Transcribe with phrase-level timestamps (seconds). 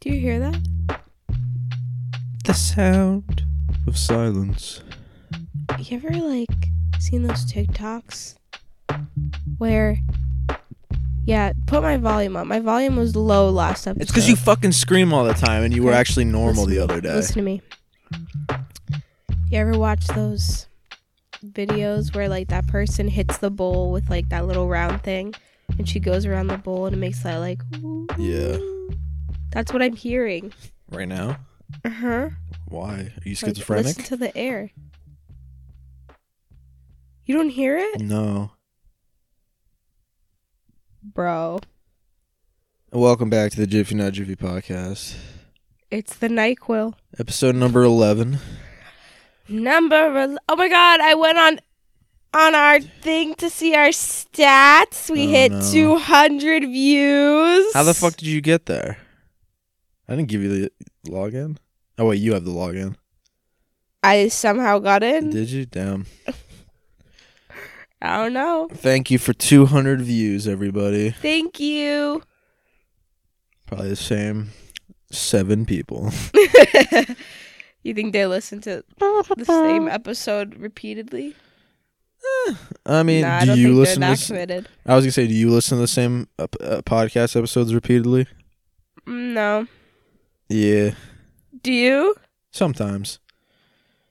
[0.00, 1.00] Do you hear that?
[2.44, 3.44] The sound
[3.86, 4.82] of silence.
[5.78, 6.48] You ever like
[6.98, 8.36] seen those TikToks
[9.58, 9.98] where
[11.26, 12.46] yeah, put my volume up.
[12.46, 14.02] My volume was low last episode.
[14.02, 16.78] It's because you fucking scream all the time, and you were actually normal Listen the
[16.82, 17.14] other day.
[17.14, 17.60] Listen to me.
[19.50, 20.66] You ever watch those
[21.44, 25.34] videos where like that person hits the bowl with like that little round thing
[25.78, 27.60] and she goes around the bowl and it makes that like
[28.18, 28.56] Yeah.
[29.52, 30.52] That's what I'm hearing.
[30.90, 31.38] Right now?
[31.84, 32.30] Uh-huh.
[32.68, 32.92] Why?
[32.94, 33.86] Are you Like, schizophrenic?
[33.86, 34.70] listen to the air.
[37.24, 38.00] You don't hear it?
[38.00, 38.52] no.
[41.02, 41.60] Bro.
[42.92, 45.16] Welcome back to the Jiffy Not Jiffy podcast,
[45.90, 46.92] It's the NyQuil.
[47.18, 48.38] episode number eleven.
[49.48, 51.60] Number el- Oh my god, I went on
[52.34, 55.08] on our thing to see our stats.
[55.08, 55.70] We Oh, hit no.
[55.72, 57.72] 200 views.
[57.74, 58.98] How the fuck did you get there?
[60.10, 60.72] I didn't give you the
[61.06, 61.56] login.
[61.96, 62.96] Oh wait, you have the login.
[64.02, 65.30] I somehow got in.
[65.30, 65.66] Did you?
[65.66, 66.06] Damn.
[68.02, 68.68] I don't know.
[68.72, 71.10] Thank you for two hundred views, everybody.
[71.10, 72.22] Thank you.
[73.68, 74.50] Probably the same
[75.12, 76.10] seven people.
[77.84, 81.36] you think they listen to the same episode repeatedly?
[82.84, 84.02] I mean, nah, I do you listen?
[84.02, 84.68] To, committed.
[84.86, 88.26] I was gonna say, do you listen to the same uh, uh, podcast episodes repeatedly?
[89.06, 89.66] Mm, No.
[90.50, 90.90] Yeah,
[91.62, 92.14] Do you?
[92.50, 93.20] sometimes.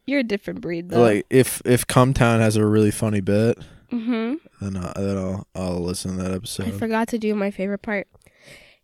[0.05, 1.01] You're a different breed, though.
[1.01, 3.59] Like if if Cumtown has a really funny bit,
[3.91, 4.35] mm-hmm.
[4.59, 6.67] then I, then I'll I'll listen to that episode.
[6.67, 8.07] I forgot to do my favorite part.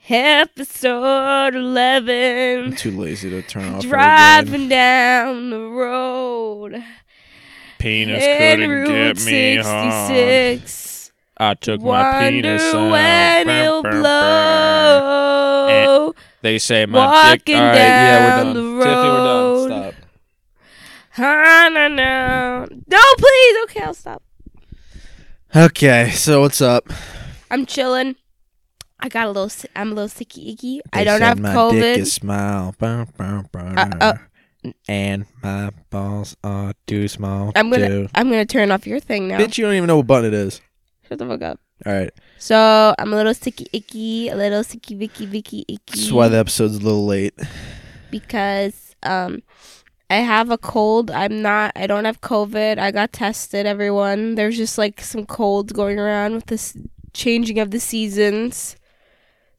[0.08, 2.66] Episode 11.
[2.66, 3.82] I'm too lazy to turn off.
[3.82, 6.84] Driving down the road.
[7.80, 10.10] Penis in couldn't Route get me hard.
[10.10, 11.12] 66.
[11.38, 12.92] I took my penis out.
[12.92, 14.06] when Brr, it'll brr, brr.
[16.46, 16.52] Blow.
[16.52, 17.42] They say my dick.
[17.42, 18.54] Walking All right, yeah, we're the done.
[18.54, 19.24] Tiffany, we're
[19.66, 19.92] done.
[19.92, 19.94] Stop.
[21.18, 22.68] Ah, no, no.
[22.88, 23.64] No, please.
[23.64, 24.24] Okay, I'll stop.
[25.56, 26.92] Okay, so what's up?
[27.50, 28.16] I'm chilling.
[29.00, 29.50] I got a little.
[29.50, 30.82] si- I'm a little sicky icky.
[30.92, 31.72] I don't said have my COVID.
[31.80, 32.76] Dick is small.
[32.82, 34.14] Uh, uh.
[34.88, 37.52] and my balls are too small.
[37.56, 37.88] I'm gonna.
[37.88, 38.08] too.
[38.16, 39.38] I'm gonna turn off your thing now.
[39.38, 40.62] Bitch, you don't even know what button it is.
[41.08, 41.60] Shut the fuck up.
[41.86, 46.00] All right, So I'm a little sticky icky, a little sticky vicky vicky icky.
[46.00, 47.34] that's why the episode's a little late.
[48.12, 49.44] because um
[50.10, 51.12] I have a cold.
[51.12, 52.78] I'm not I don't have COVID.
[52.78, 54.36] I got tested, everyone.
[54.36, 56.78] There's just like some colds going around with this
[57.14, 58.78] changing of the seasons.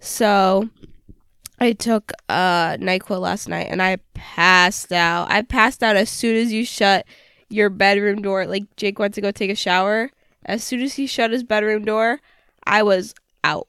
[0.00, 0.69] So
[1.60, 5.31] I took uh NyQuil last night and I passed out.
[5.31, 7.04] I passed out as soon as you shut
[7.50, 8.47] your bedroom door.
[8.47, 10.10] Like Jake went to go take a shower.
[10.47, 12.21] As soon as he shut his bedroom door,
[12.65, 13.15] I was
[13.45, 13.69] out.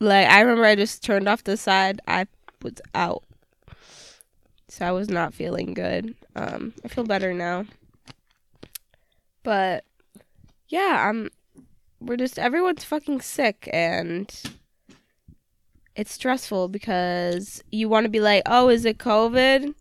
[0.00, 2.00] Like I remember I just turned off the side.
[2.06, 2.26] I
[2.62, 3.22] was out.
[4.68, 6.14] So I was not feeling good.
[6.34, 7.64] Um, I feel better now.
[9.42, 9.84] But
[10.68, 11.30] yeah, I'm
[12.00, 14.30] we're just everyone's fucking sick and
[15.94, 19.74] it's stressful because you want to be like, "Oh, is it COVID?"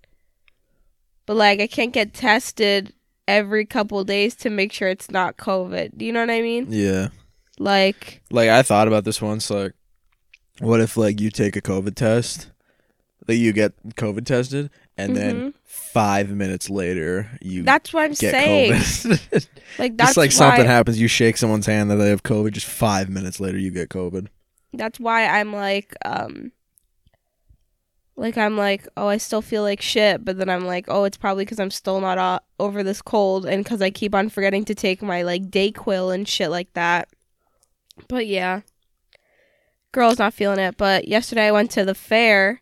[1.26, 2.94] But like I can't get tested
[3.28, 5.98] every couple days to make sure it's not COVID.
[5.98, 6.68] Do you know what I mean?
[6.70, 7.10] Yeah,
[7.60, 9.50] Like like I thought about this once.
[9.50, 9.74] Like,
[10.60, 12.52] what if like you take a COVID test,
[13.28, 15.54] that you get COVID tested, and then Mhm.
[15.64, 18.74] five minutes later you that's what I'm saying.
[19.80, 22.54] Like that's just like something happens, you shake someone's hand that they have COVID.
[22.54, 24.28] Just five minutes later, you get COVID.
[24.74, 26.52] that's why I'm like, um,
[28.18, 31.18] like I'm like, oh, I still feel like shit, but then I'm like, oh, it's
[31.18, 34.66] probably because I'm still not o- over this cold, and because I keep on forgetting
[34.66, 37.10] to take my like Dayquil and shit like that.
[38.08, 38.62] But yeah,
[39.92, 40.78] girl's not feeling it.
[40.78, 42.62] But yesterday I went to the fair,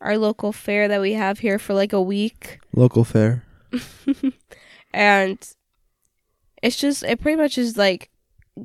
[0.00, 3.44] our local fair that we have here for like a week, Local fair.
[4.92, 5.38] and
[6.60, 8.10] it's just it pretty much is like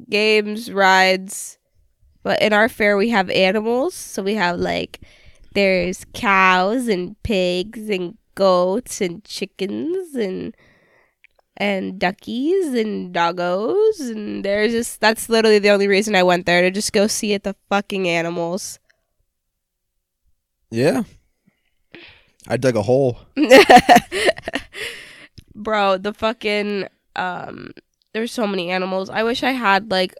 [0.09, 1.59] games, rides.
[2.23, 4.99] But in our fair we have animals, so we have like
[5.55, 10.55] there's cows and pigs and goats and chickens and
[11.57, 16.61] and duckies and doggos and there's just that's literally the only reason I went there
[16.61, 18.77] to just go see it the fucking animals.
[20.69, 21.03] Yeah.
[22.47, 23.19] I dug a hole.
[25.55, 27.71] Bro, the fucking um
[28.13, 29.09] there's so many animals.
[29.09, 30.13] I wish I had like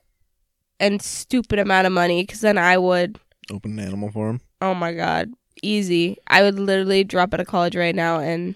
[0.80, 3.20] an stupid amount of money cuz then I would
[3.52, 4.40] Open an animal farm.
[4.66, 5.32] Oh my god,
[5.62, 6.18] easy.
[6.28, 8.56] I would literally drop out of college right now and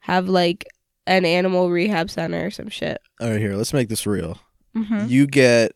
[0.00, 0.64] have like
[1.06, 3.00] an animal rehab center or some shit.
[3.20, 3.54] All right, here.
[3.54, 4.38] Let's make this real.
[4.76, 5.08] Mhm.
[5.08, 5.72] You get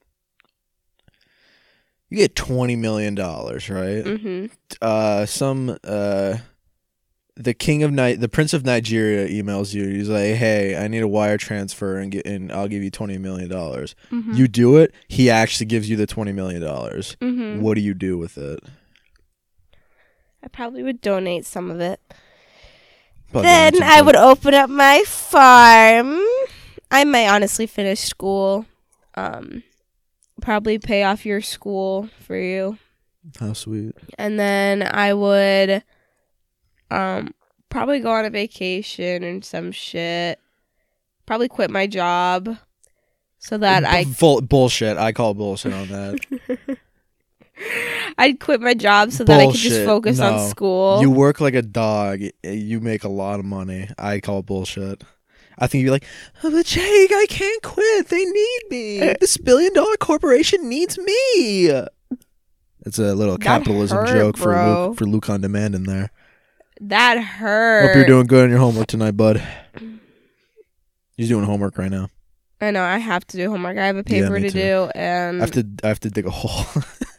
[2.09, 4.05] You get twenty million dollars, right?
[4.05, 4.47] Mm-hmm.
[4.81, 6.39] uh some uh
[7.39, 11.03] the king of night the prince of nigeria emails you he's like hey i need
[11.03, 14.33] a wire transfer and get and i'll give you 20 million dollars Mm-hmm.
[14.33, 17.61] you do it he actually gives you the 20 million dollars mm-hmm.
[17.61, 18.61] what do you do with it
[20.47, 22.01] I probably would donate some of it.
[23.33, 26.21] But then I would open up my farm.
[26.89, 28.65] I might honestly finish school.
[29.17, 29.65] Um,
[30.41, 32.79] probably pay off your school for you,
[33.41, 35.83] how sweet and then I would,
[36.93, 37.35] um,
[37.69, 40.39] probably go on a vacation and some shit.
[41.25, 42.57] Probably quit my job,
[43.41, 46.79] so that I Full, bullshit i call bullshit on that
[48.19, 50.35] I'd quit my job so that I could just focus No.
[50.35, 51.01] on school.
[51.01, 55.03] you work like a dog eh, you make a lot of money i call bullshit
[55.59, 56.05] I think you'd be like,
[56.45, 58.09] oh, but Jake, I can't quit.
[58.09, 59.01] They need me.
[59.01, 59.15] Eh.
[59.19, 61.71] This billion dollar corporation needs me.
[62.85, 64.55] It's a little That capitalism hurt, joke for.
[64.55, 66.11] Luke, for Luke on demand in there.
[66.83, 67.87] that hurt.
[67.87, 69.43] Hope you're doing good on your homework tonight, bud.
[71.17, 72.11] He's doing homework right now.
[72.61, 73.79] I know I have to do homework.
[73.79, 74.59] I have a paper me to too.
[74.59, 76.83] do, I and have to I have to dig a hole.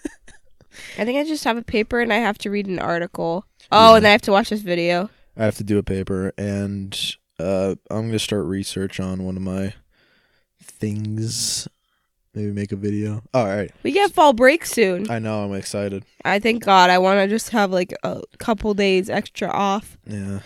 [0.97, 3.45] I think I just have a paper and I have to read an article.
[3.71, 3.97] Oh, Yeah.
[3.97, 5.09] and I have to watch this video.
[5.37, 6.97] I have to do a paper, and
[7.39, 9.73] uh, I'm gonna start research on one of my
[10.61, 11.67] things.
[12.33, 13.23] Maybe make a video.
[13.33, 15.09] All right, We get fall break soon.
[15.09, 15.43] I know.
[15.43, 16.05] I'm excited.
[16.23, 16.89] I thank God.
[16.91, 20.39] I want to just have like a couple days extra off Yeah.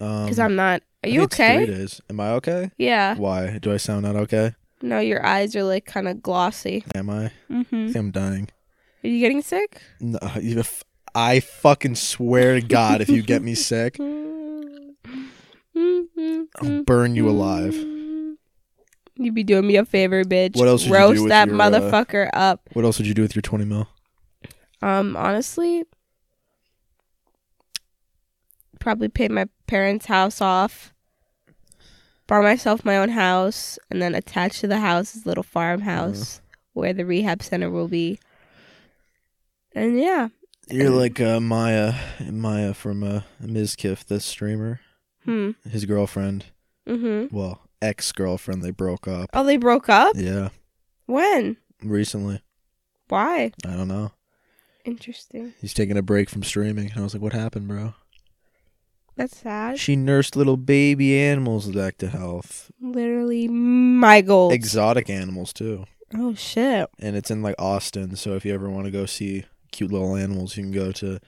[0.00, 0.80] Um, because I'm not.
[1.04, 2.00] Are I you it's Three days.
[2.08, 2.70] Am I okay?
[2.78, 3.16] Yeah.
[3.16, 4.54] Why do I sound not okay?
[4.82, 6.84] No, your eyes are like kind of glossy.
[6.94, 7.26] Am I?
[7.26, 7.86] I Mm-hmm.
[7.86, 8.48] think I'm dying.
[9.06, 9.80] Are you getting sick?
[10.00, 10.82] No, if
[11.14, 14.00] I fucking swear to God, if you get me sick,
[16.56, 17.74] I'll burn you alive.
[19.14, 20.56] You'd be doing me a favor, bitch.
[20.56, 22.68] What else would you do Roast with that your, uh, motherfucker up.
[22.72, 23.86] What else would you do with your 20 mil?
[24.82, 25.84] Um, honestly,
[28.80, 30.92] probably pay my parents' house off,
[32.26, 36.40] buy myself my own house, and then attach to the house is a little farmhouse
[36.72, 38.18] where the rehab center will be.
[39.76, 40.28] And yeah,
[40.70, 41.92] You're like uh, Maya,
[42.30, 44.80] Maya from uh, Mizkif, the streamer.
[45.24, 46.46] hmm, His girlfriend,
[46.88, 47.34] mm-hmm.
[47.36, 49.28] well, ex girlfriend, they broke up.
[49.34, 50.16] Oh, they broke up.
[50.16, 50.48] Yeah,
[51.04, 51.58] When?
[51.82, 52.40] recently.
[53.08, 53.52] Why?
[53.66, 54.12] I don't know.
[54.86, 55.52] Interesting.
[55.60, 56.90] He's taking a break from streaming.
[56.92, 57.92] And I was like, what happened, bro?
[59.14, 59.78] That's sad.
[59.78, 62.70] She nursed little baby animals back to health.
[62.80, 64.54] Literally my goals.
[64.54, 65.84] Exotic animals, too.
[66.14, 66.88] oh shit.
[66.98, 68.16] And it's in like Austin.
[68.16, 69.44] So if you ever want to go see
[69.76, 71.18] cute little animals, you can go to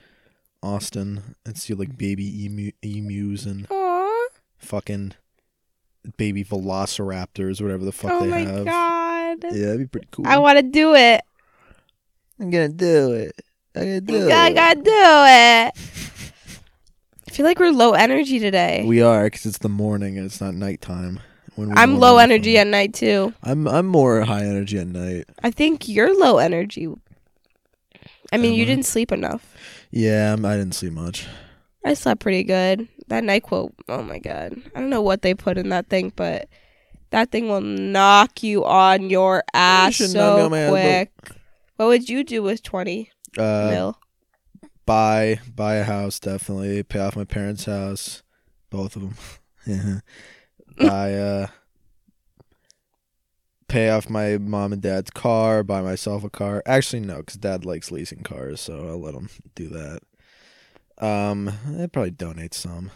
[0.63, 4.27] Austin and see like baby emu- emus and Aw.
[4.57, 5.13] fucking
[6.17, 8.65] baby velociraptors, whatever the fuck Oh they my have.
[8.65, 9.37] god.
[9.51, 10.25] Yeah, that'd be pretty cool.
[10.27, 11.21] I want to do it.
[12.39, 13.35] I'm gonna do it.
[13.75, 14.31] I'm gonna do it.
[14.31, 15.73] I gotta do it.
[17.27, 18.83] I feel like we're low energy today.
[18.87, 21.19] We are because it's the morning and it's not nighttime.
[21.55, 22.61] When I'm low energy phone.
[22.61, 23.33] at night too.
[23.43, 25.25] I'm I'm more high energy at night.
[25.43, 26.87] I think you're low energy.
[28.31, 28.67] I mean, you I?
[28.67, 29.55] didn't sleep enough.
[29.91, 31.25] Yeah, I'm, didn't sleep much.
[31.85, 32.87] I slept pretty good.
[33.07, 34.55] That NyQuil, oh my god.
[34.75, 36.47] I don't know what they put in that thing, but
[37.11, 40.69] that thing will knock you on your ass should knock me so on my ass,
[40.69, 41.11] quick.
[41.77, 43.97] What would you do with 20 Uh, mil?
[44.85, 46.83] buy buy a house definitely.
[46.83, 48.21] Pay off my parents' house,
[48.69, 49.15] both of them.
[49.65, 49.99] Yeah.
[50.87, 51.47] buy uh.
[53.69, 55.63] Pay off my mom and dad's car.
[55.63, 56.61] Buy myself a car.
[56.65, 60.01] Actually, no, because dad likes leasing cars, so I'll let him do that.
[61.05, 61.49] Um,
[61.79, 62.91] I'd probably donate some.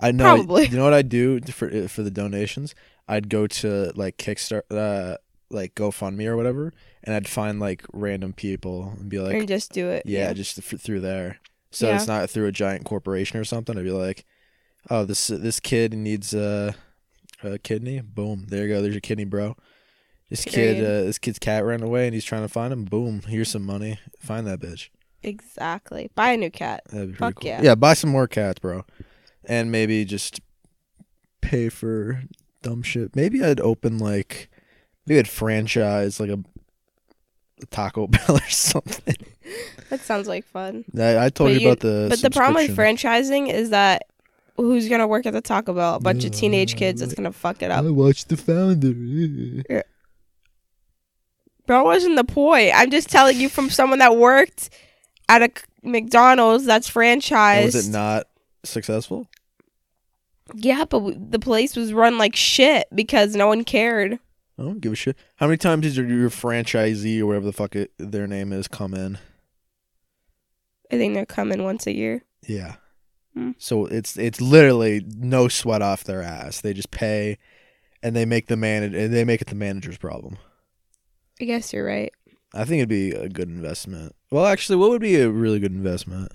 [0.00, 0.24] I know.
[0.36, 0.66] Probably.
[0.66, 2.74] You know what I'd do for for the donations?
[3.06, 5.16] I'd go to like Kickstart, uh,
[5.50, 6.72] like GoFundMe or whatever,
[7.04, 10.04] and I'd find like random people and be like, and just do it.
[10.06, 11.38] yeah, just th- through there.
[11.70, 11.96] So Yeah.
[11.96, 13.76] it's not through a giant corporation or something.
[13.78, 14.24] I'd be like,
[14.90, 16.74] oh, this this kid needs a,
[17.42, 18.00] a kidney.
[18.00, 18.82] Boom, there you go.
[18.82, 19.56] There's your kidney, bro.
[20.30, 22.84] This kid, uh, this kid's cat ran away and he's trying to find him.
[22.84, 23.98] Boom, here's some money.
[24.20, 24.90] Find that bitch.
[25.22, 26.10] Exactly.
[26.14, 26.82] Buy a new cat.
[26.90, 27.48] That'd be pretty Fuck cool.
[27.48, 27.62] yeah.
[27.62, 28.84] Yeah, buy some more cats, bro,
[29.44, 30.40] and maybe just
[31.40, 32.22] pay for
[32.62, 33.16] dumb shit.
[33.16, 34.50] Maybe I'd open like,
[35.06, 36.38] maybe I'd franchise like a,
[37.62, 39.16] a Taco Bell or something.
[39.88, 40.84] That sounds like fun.
[40.98, 42.06] I, I told But you, you- about the.
[42.10, 42.96] But the problem with subscription.
[42.98, 44.02] franchising is that
[44.58, 45.94] who's gonna work at the Taco Bell?
[45.94, 47.84] A bunch of teenage kids that's gonna fuck it up.
[47.84, 49.82] I watched the founder.
[51.66, 52.72] Bro, wasn't the point.
[52.74, 54.70] I'm just telling you from someone that worked
[55.28, 55.50] at a
[55.82, 57.64] McDonald's that's franchised.
[57.64, 58.26] Was it not
[58.64, 59.28] successful?
[60.54, 64.18] Yeah, but w- the place was run like shit because no one cared.
[64.58, 65.16] I don't give a shit.
[65.36, 68.66] How many times did your, your franchisee or whatever the fuck it, their name is
[68.66, 69.18] come in?
[70.90, 72.22] I think they're coming once a year.
[72.46, 72.76] Yeah.
[73.38, 73.50] Hmm.
[73.56, 76.60] So it's it's literally no sweat off their ass.
[76.60, 77.38] They just pay,
[78.02, 80.38] and they make the manage they make it the manager's problem.
[81.40, 82.12] I guess you're right.
[82.52, 84.16] I think it'd be a good investment.
[84.30, 86.32] Well, actually, what would be a really good investment?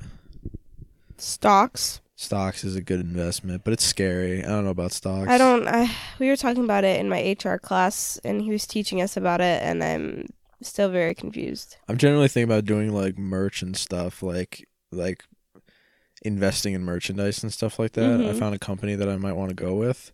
[1.17, 2.00] Stocks.
[2.15, 4.41] Stocks is a good investment, but it's scary.
[4.41, 5.27] I don't know about stocks.
[5.27, 5.67] I don't.
[5.67, 9.17] I we were talking about it in my HR class, and he was teaching us
[9.17, 10.27] about it, and I'm
[10.62, 11.75] still very confused.
[11.89, 15.25] I'm generally thinking about doing like merch and stuff, like like
[16.24, 18.20] investing in merchandise and stuff like that.
[18.22, 18.36] I Mhm.
[18.39, 20.12] found a company that I might want to go with,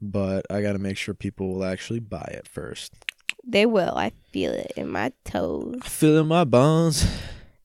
[0.00, 2.92] but I got to make sure people will actually buy it first.
[3.44, 3.96] They will.
[3.96, 5.78] I feel it in my toes.
[5.82, 7.06] I feel it in my bones.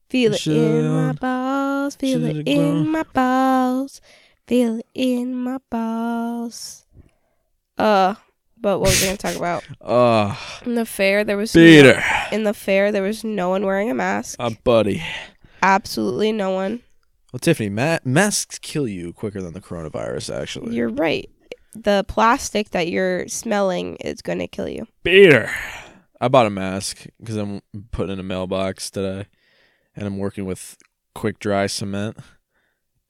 [0.09, 1.95] Feel it in my balls.
[1.95, 4.01] Feel it in my balls.
[4.47, 6.85] Feel it in my balls.
[7.77, 8.15] Uh,
[8.59, 9.63] but what I gonna talk about?
[9.81, 13.65] Uh, In the fair, there was Peter, No, in the fair, there was no one
[13.65, 14.35] wearing a mask.
[14.39, 15.01] uh, buddy.
[15.63, 16.81] Absolutely no one.
[17.31, 20.35] Well, Tiffany, ma- masks kill you quicker than the coronavirus.
[20.41, 21.29] Actually, You're right.
[21.73, 24.87] The plastic that you're smelling is gonna kill you.
[25.03, 25.49] Peter.
[26.19, 27.61] I bought a mask because I'm
[27.91, 29.25] putting in a mailbox today,
[29.95, 30.77] and I'm working with
[31.15, 32.17] quick dry cement.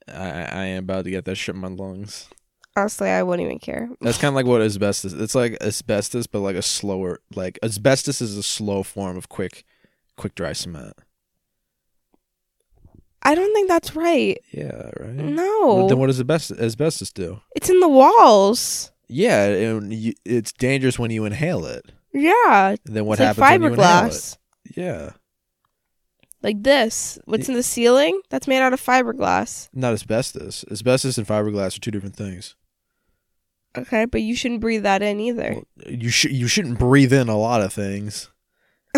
[0.08, 2.30] I, I am about to get that shit in my lungs.
[2.78, 3.90] Honestly, I wouldn't even care.
[4.00, 5.12] That's kind of like what asbestos.
[5.14, 7.20] It's like asbestos, but like a slower.
[7.36, 9.66] Like asbestos is a slow form of quick,
[10.16, 10.94] quick dry cement.
[13.24, 14.38] I don't think that's right.
[14.52, 15.14] Yeah, right.
[15.14, 17.40] No, Then what does asbestos, asbestos do?
[17.56, 18.92] it's in the walls.
[19.08, 21.92] Yeah, and you, it's dangerous when you inhale it.
[22.14, 24.12] Yeah, Then what it's like happens when you inhale it?
[24.12, 24.38] fiberglass.
[24.76, 25.10] Yeah,
[26.42, 27.20] Like this.
[27.26, 28.20] What's in the ceiling?
[28.30, 29.70] That's made out of fiberglass.
[29.74, 30.66] not asbestos.
[30.72, 32.56] Asbestos and fiberglass are two different things.
[33.78, 35.62] Okay, but you shouldn't breathe that in either.
[35.86, 38.30] You should you shouldn't breathe in a lot of things.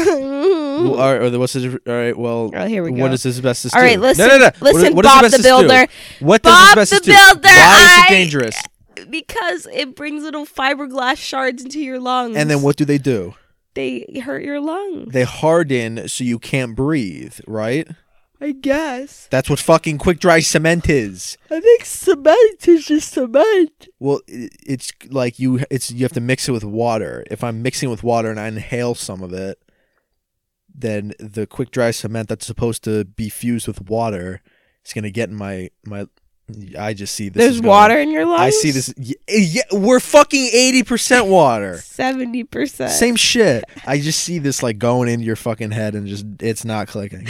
[0.84, 1.80] Well, all right, or the- what's the?
[1.88, 3.02] All right, well, oh, here we go.
[3.02, 3.86] what does asbestos All do?
[3.86, 4.52] right, listen, no, no, no.
[4.60, 5.68] What- listen, what does Bob the asbestos do?
[5.68, 5.88] Builder.
[6.20, 7.12] What does Bob asbestos the do?
[7.12, 8.56] Builder, Why is it dangerous?
[9.10, 12.36] Because it brings little fiberglass shards into your lungs.
[12.38, 13.36] And then what do they do?
[13.74, 15.14] They hurt your lungs.
[15.14, 17.88] They harden so you can't breathe, right?
[18.40, 19.28] I guess.
[19.32, 21.38] That's what fucking quick dry cement is.
[21.50, 23.88] I think cement is just cement.
[24.00, 27.24] Well, it's like you it's you have to mix it with water.
[27.32, 29.60] If I'm mixing with water and I inhale some of it,
[30.74, 34.42] then the quick dry cement that's supposed to be fused with water
[34.86, 36.08] is going to get in my my
[36.78, 38.42] I just see this There's is going- water in your lungs.
[38.42, 41.78] I see this yeah, yeah we're fucking 80% water.
[41.78, 42.92] Seventy percent.
[42.92, 43.64] Same shit.
[43.88, 47.24] I just see this like going into your fucking head and just it's not clicking.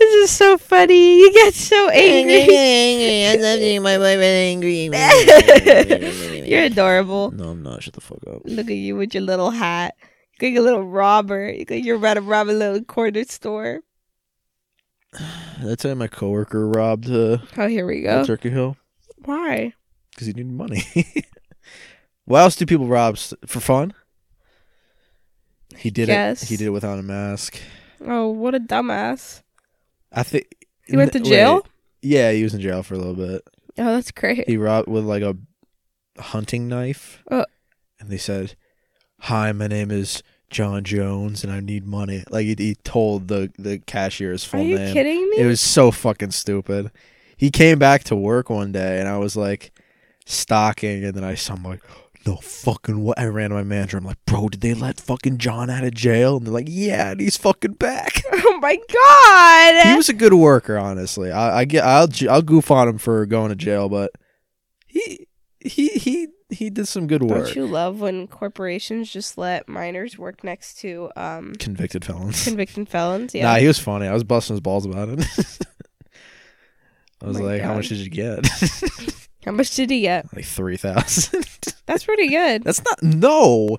[0.00, 1.20] This is so funny.
[1.20, 3.26] You get so angry.
[3.26, 6.48] I love you, my boyfriend angry.
[6.50, 7.30] You're adorable.
[7.30, 7.82] No, I'm not.
[7.84, 8.42] Shut the fuck up.
[8.44, 9.94] Look at you with your little hat.
[10.42, 11.48] Like a little robber.
[11.50, 13.80] You look like you're about to rob a little corner store.
[15.62, 18.24] That's how my coworker robbed uh, Oh, here we go.
[18.24, 18.76] Turkey Hill
[19.24, 19.72] Why?
[20.10, 20.82] because he needed money.
[22.24, 23.94] what else do people rob for fun?
[25.76, 26.42] He did Guess.
[26.44, 26.48] it.
[26.48, 27.58] He did it without a mask.
[28.04, 29.42] Oh, what a dumbass.
[30.12, 30.46] I think
[30.86, 31.28] He went to Wait.
[31.28, 31.66] jail?
[32.02, 33.42] Yeah, he was in jail for a little bit.
[33.78, 34.48] Oh, that's great.
[34.48, 35.36] He robbed with like a
[36.18, 37.44] hunting knife, Uh.
[37.98, 38.54] and they said,
[39.24, 43.52] "Hi, my name is John Jones, and I need money." Like he, he told the
[43.58, 44.92] the cashier his full Are you name.
[44.92, 45.38] kidding me?
[45.38, 46.90] It was so fucking stupid.
[47.36, 49.72] He came back to work one day, and I was like
[50.24, 51.82] stalking, and then I saw him like,
[52.26, 53.18] no fucking what?
[53.18, 53.98] I ran to my manager.
[53.98, 56.36] I'm like, bro, did they let fucking John out of jail?
[56.36, 58.22] And they're like, yeah, and he's fucking back.
[58.32, 59.86] oh my god.
[59.88, 61.30] he was a good worker, honestly.
[61.30, 64.12] I, I get, I'll, I'll goof on him for going to jail, but
[64.86, 65.26] he,
[65.60, 67.46] he, he, he did some good work.
[67.46, 72.44] Don't you love when corporations just let minors work next to um Convicted felons.
[72.44, 73.34] convicted felons?
[73.34, 73.44] Yeah.
[73.52, 74.06] Nah, he was funny.
[74.06, 75.20] I was busting his balls about it.
[77.22, 78.46] I was Oh like, how much did you get?
[79.44, 80.34] How much did he get?
[80.34, 81.44] like three thousand.
[81.84, 82.64] That's pretty good.
[82.64, 83.76] That's not no.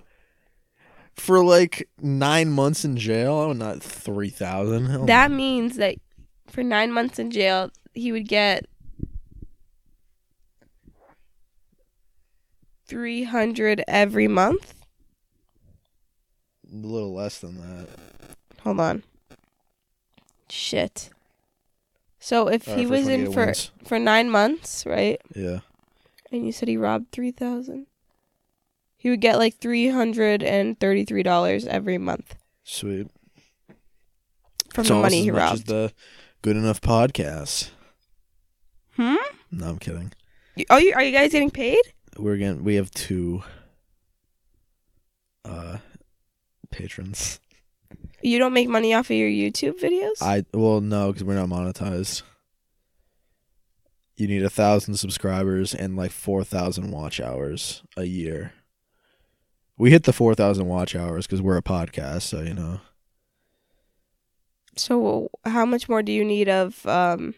[1.16, 5.08] For like nine months in jail, I'm not three thousand.
[5.08, 5.96] That means that
[6.52, 8.66] for nine months in jail, he would get
[12.88, 14.74] three hundred every month.
[16.72, 17.88] a little less than that.
[18.62, 19.04] Hold on.
[20.50, 21.10] Shit.
[22.20, 23.72] So if he was 28 in for wins.
[23.84, 25.22] for nine months, right?
[25.36, 25.60] Yeah,
[26.32, 27.86] And you said he robbed three thousand.
[28.98, 33.08] He would get like three hundred and thirty-three dollars every month sweet.
[34.74, 35.68] from It's the almost money as he much as robbed.
[35.68, 35.94] the
[36.42, 37.70] good enough podcast.
[38.96, 39.16] Hmm.
[39.52, 40.12] No, I'm kidding.
[40.72, 41.82] Oh, you are you guys getting paid?
[42.18, 43.44] We're getting we have two.
[45.44, 45.78] uh
[46.72, 47.40] patrons.
[48.22, 50.22] You don't make money off of your YouTube videos?
[50.22, 52.24] I well no, because we're not monetized.
[54.18, 58.54] You need a thousand subscribers and like four thousand watch hours a year.
[59.78, 62.80] We hit the four thousand watch hours because we're a podcast, so you know.
[64.78, 67.34] so how much more do you need of um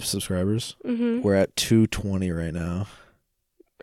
[0.00, 0.76] Subscribers.
[0.84, 1.22] mhm.
[1.22, 2.86] We're at two twenty right now.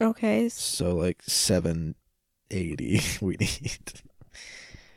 [0.02, 0.50] Okay.
[0.50, 1.96] So like seven
[2.52, 3.80] eighty we need.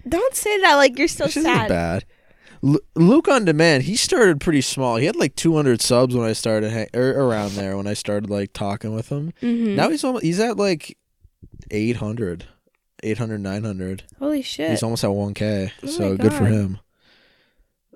[0.08, 1.68] Don't say that like you're so Which isn't sad.
[1.68, 2.04] bad.
[2.62, 3.84] Lu Luke on demand.
[3.84, 4.96] He started pretty small.
[4.96, 8.28] He had like 200 subs when I started, hang- or around there when I started
[8.30, 9.32] like talking with him.
[9.42, 9.76] Mhm.
[9.76, 10.96] Now he's almost he's at like
[11.70, 12.46] 800,
[13.04, 14.02] 800, 900.
[14.18, 14.70] Holy shit.
[14.70, 15.70] He's almost at 1k.
[15.84, 16.78] Oh so good for him.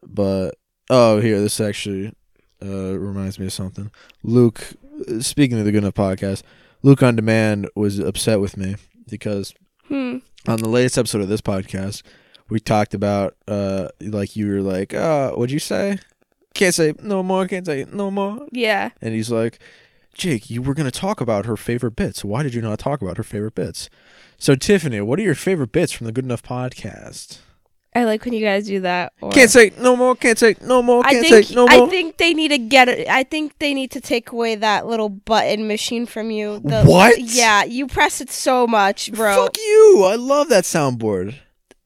[0.06, 0.56] But
[0.90, 2.12] oh, here this actually
[2.62, 3.90] uh reminds me of something.
[4.22, 4.74] Luke,
[5.20, 6.42] speaking of the Good Enough podcast,
[6.82, 8.76] Luke on demand was upset with me
[9.08, 9.54] because
[9.88, 10.18] hmm.
[10.46, 12.02] on the latest episode of this podcast,
[12.48, 15.98] we talked about uh like you were like, uh, what'd you say?
[16.54, 18.46] Can't say no more, can't say no more.
[18.52, 18.90] Yeah.
[19.00, 19.58] And he's like,
[20.14, 22.24] Jake, you were gonna talk about her favorite bits.
[22.24, 23.88] Why did you not talk about her favorite bits?
[24.38, 27.38] So Tiffany, what are your favorite bits from the Good Enough podcast?
[27.94, 29.12] I like when you guys do that.
[29.20, 31.86] Or Can't say no more, can't say no more, can't think say no more.
[31.86, 33.06] I think they need to get it.
[33.06, 36.60] I think they need to take away that little button machine from you.
[36.60, 37.18] The, What?
[37.20, 39.44] Yeah, you press it so much, bro.
[39.44, 40.04] Fuck you!
[40.06, 41.34] I love that soundboard.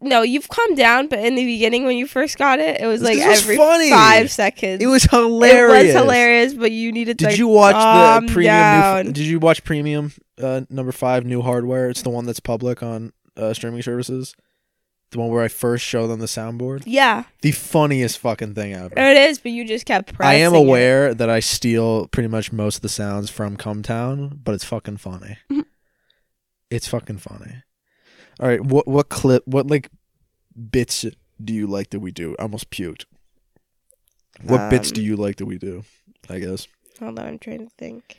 [0.00, 3.02] No, you've calmed down, but in the beginning when you first got it, it was
[3.02, 3.90] like was every funny.
[3.90, 4.82] five seconds.
[4.82, 5.84] It was hilarious.
[5.84, 7.24] It was hilarious, but you needed to.
[7.24, 9.06] Did like, you watch the premium?
[9.06, 11.88] New, did you watch premium uh, number five new hardware?
[11.88, 14.36] It's the one that's public on uh, streaming services.
[15.12, 16.82] The one where I first show them the soundboard.
[16.84, 18.92] Yeah, The funniest fucking thing ever.
[18.98, 20.30] it is, but you just kept pressing.
[20.30, 20.58] I am it.
[20.58, 24.96] aware that I steal pretty much most of the sounds from Cumtown, but it's fucking
[24.98, 25.38] funny.
[26.68, 27.62] It's fucking funny.
[28.40, 29.46] All right, what what clip?
[29.46, 29.88] What like
[30.72, 31.04] bits
[31.42, 32.34] do you like that we do?
[32.40, 33.04] I almost puked.
[34.42, 35.84] What bits Um, do you like that we do?
[36.28, 36.66] I guess.
[36.98, 38.16] Hold on, I'm trying to think.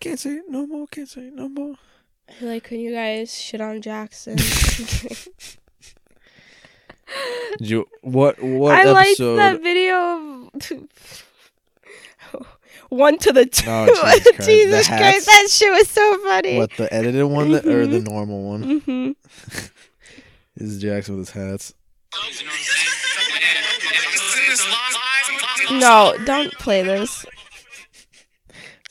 [0.00, 0.88] Can't say no more.
[0.88, 1.76] Can't say no more.
[2.40, 4.36] I like when you guys shit on Jackson.
[7.58, 9.36] Did you what what I liked episode?
[9.36, 10.50] that video
[12.34, 12.46] of
[12.88, 13.64] one to the two.
[13.68, 14.48] Oh, Jesus Christ.
[14.48, 16.56] Jesus Christ, that shit was so funny.
[16.58, 18.04] What the edited one that, or the Mhm.
[18.10, 18.80] normal one?
[18.80, 19.10] hmm
[20.56, 21.74] This is Jackson with his hats.
[25.72, 27.26] No, don't play this.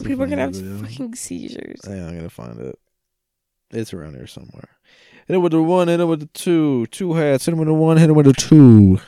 [0.04, 0.78] People are gonna have video.
[0.86, 1.80] fucking seizures.
[1.88, 2.78] Yeah, I'm gonna find it.
[3.72, 4.70] It's around here somewhere.
[5.28, 6.86] Hit him with the one, hit him with the two.
[6.88, 9.00] Two hats, hit him with the one, hit him with the two.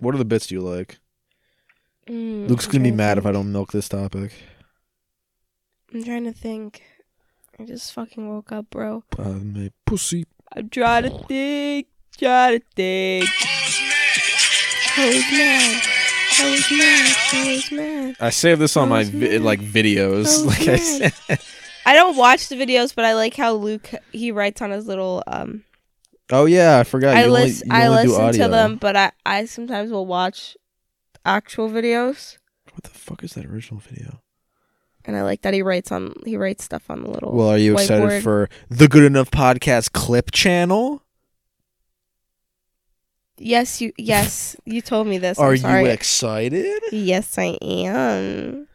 [0.00, 0.98] What are the bits you like?
[2.08, 4.32] Mm, Luke's I'm gonna be mad if I don't milk this topic.
[5.94, 6.82] I'm trying to think.
[7.60, 9.04] I just fucking woke up, bro.
[9.16, 10.26] Uh, my pussy.
[10.56, 11.86] I'm trying to think.
[12.18, 13.28] Trying to think.
[14.96, 15.82] I was mad.
[16.40, 17.16] I was mad.
[17.32, 18.16] I was mad.
[18.20, 20.44] I saved this on my vi- like videos.
[20.44, 21.12] Like I said.
[21.84, 25.22] I don't watch the videos, but I like how Luke he writes on his little
[25.26, 25.64] um.
[26.30, 27.16] Oh yeah, I forgot.
[27.16, 30.56] I you only, I listen to them, but I I sometimes will watch
[31.24, 32.38] actual videos,
[32.72, 34.20] What the fuck is that original video?
[35.04, 37.32] and I like that he writes on he writes stuff on the little.
[37.32, 41.02] Well, are you excited for the Good Enough Podcast clip channel?
[43.38, 43.92] Yes, you.
[43.98, 45.38] Yes, you told me this.
[45.38, 46.80] Are you excited?
[46.92, 48.68] Yes, I am.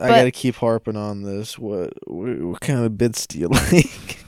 [0.00, 1.58] I But- gotta keep harping on this.
[1.58, 4.18] What, what what kind of bits do you like?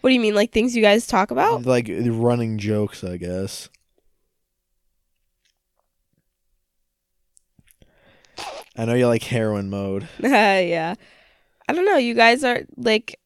[0.00, 1.66] What do you mean, like things you guys talk about?
[1.66, 3.68] like running jokes, I guess.
[8.76, 10.08] I know you like heroin mode.
[10.20, 10.94] yeah,
[11.68, 11.96] I don't know.
[11.96, 13.18] You guys are like,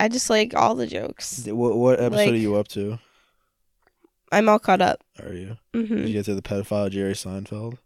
[0.00, 1.46] I just like all the jokes.
[1.46, 2.98] What what episode Like- are you up to?
[4.30, 5.02] I'm all caught up.
[5.22, 5.56] Are you?
[5.72, 7.78] hmm Did you get to the pedophile Jerry Seinfeld?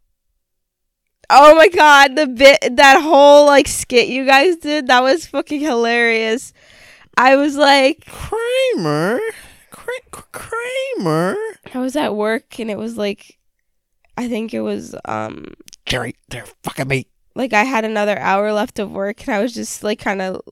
[1.34, 5.60] Oh my god, the bit that whole like skit you guys did that was fucking
[5.60, 6.52] hilarious.
[7.16, 9.18] I was like, Kramer,
[9.72, 11.36] Kra- Kramer,
[11.74, 13.38] I was at work and it was like,
[14.16, 15.54] I think it was um
[15.86, 17.06] Jerry, they're fucking me.
[17.34, 20.42] like I had another hour left of work and I was just like kind of.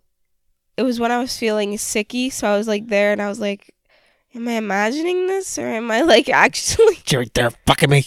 [0.76, 3.38] It was when I was feeling sicky, so I was like there and I was
[3.38, 3.74] like,
[4.34, 8.06] "Am I imagining this or am I like actually?" Jerry, they're fucking me.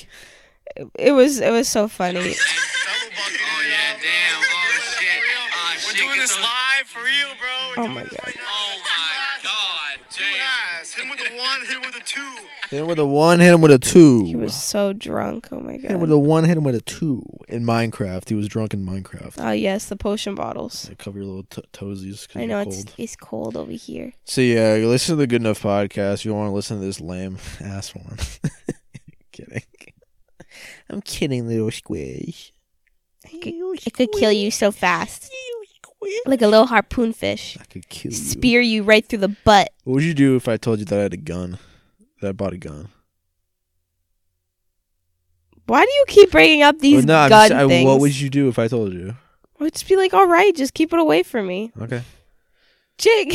[0.97, 2.19] It was it was so funny.
[2.19, 4.41] Oh yeah, damn.
[4.41, 5.21] Oh shit.
[5.53, 5.87] Oh.
[5.87, 7.83] We're doing this live for real, bro.
[7.83, 8.11] Oh my god.
[8.25, 9.99] Oh my god.
[10.09, 10.85] Two Damn.
[10.95, 12.35] Hit him with the one, hit him with the two.
[12.69, 14.25] Hit him with a one, hit him with a two.
[14.25, 15.47] He was so drunk.
[15.51, 15.81] Oh my god.
[15.81, 16.15] hit him with god.
[16.15, 17.23] a one, hit him with a two.
[17.47, 19.33] In Minecraft, he was drunk in Minecraft.
[19.39, 20.87] Oh yes, the potion bottles.
[20.89, 22.27] Yeah, cover your little t- toesies.
[22.27, 22.93] 'cause I know you're it's cold.
[22.97, 24.13] it's cold over here.
[24.25, 26.25] So yeah, you listen to the Good Enough podcast.
[26.25, 28.17] You don't want to listen to this lame ass one?
[29.31, 29.63] kidding.
[30.89, 32.51] I'm kidding, little squish.
[33.31, 35.31] It could kill you so fast,
[36.25, 37.57] like a little harpoon fish.
[37.59, 38.17] I could kill you.
[38.17, 39.71] Spear you right through the butt.
[39.85, 41.57] What would you do if I told you that I had a gun?
[42.21, 42.89] That I bought a gun.
[45.65, 47.85] Why do you keep bringing up these Well, no, gun just- I- things?
[47.87, 49.15] what would you do if I told you?
[49.59, 52.01] I would just be like, all right, just keep it away from me, Okay.
[52.97, 53.33] Jake.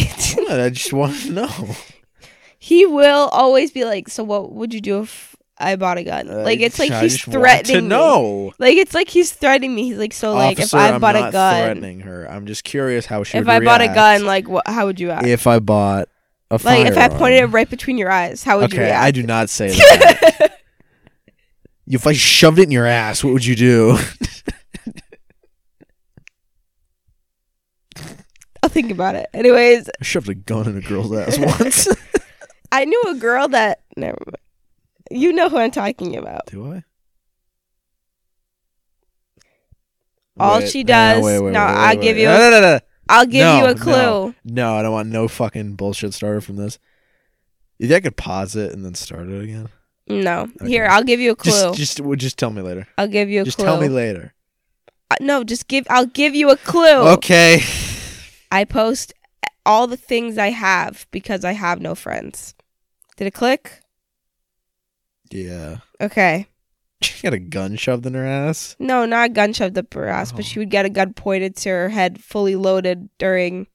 [0.51, 1.49] I just want to know.
[2.59, 5.28] he will always be like, so what would you do if
[5.61, 6.29] I bought a gun?
[6.31, 8.53] Uh, like it's like I he's threatening know.
[8.59, 9.85] Like it's like he's threatening me.
[9.89, 12.31] He's like, so like Officer, if I I'm bought a not gun, threatening her.
[12.31, 14.67] I'm just curious how she if would I bought a react gun, like what?
[14.69, 15.27] How would you act?
[15.27, 16.09] if I bought
[16.51, 19.05] a like if I pointed it right between your eyes, how would you Okay, react?
[19.05, 20.59] I do not say that.
[21.87, 23.99] if I shoved it in your ass, what would you do?
[28.63, 29.29] I'll think about it.
[29.33, 31.89] Anyways, I shoved a gun in a girl's ass once.
[32.73, 34.37] I knew a girl that never mind.
[35.11, 36.47] You know who I'm talking about.
[36.47, 36.85] do I?
[40.41, 42.61] All Wait, she no, does- wait, wait, no, I'll give you No, a- no, no,
[42.61, 42.81] no.
[43.09, 44.35] I'll give No, you a clue.
[44.45, 46.79] No, I don't want no fucking bullshit started from this.
[47.79, 49.69] You think I could pause it and then start it again?
[50.09, 50.49] No.
[50.61, 50.69] Okay.
[50.69, 51.51] Here, I'll give you a clue.
[51.53, 52.87] Just, just, well, just tell me later.
[52.99, 53.47] I'll give you a clue.
[53.47, 53.67] Just clue.
[53.67, 54.35] tell me later.
[55.11, 55.87] Uh, no, just give.
[55.91, 57.09] I'll give you a clue.
[57.15, 57.63] Okay.
[58.53, 59.13] I post
[59.65, 62.55] all the things I have because I have no friends.
[63.17, 63.81] Did it click?
[65.31, 65.79] Yeah.
[66.01, 66.47] Okay.
[67.01, 68.75] She got a gun shoved in her ass.
[68.79, 70.37] No, not a gun shoved up her ass, Oh.
[70.37, 70.63] but she oh.
[70.63, 73.67] would get a gun pointed to her head, fully loaded during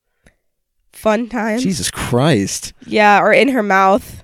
[0.91, 1.63] fun times.
[1.63, 2.73] Jesus Christ.
[2.85, 4.23] Yeah, or in her mouth.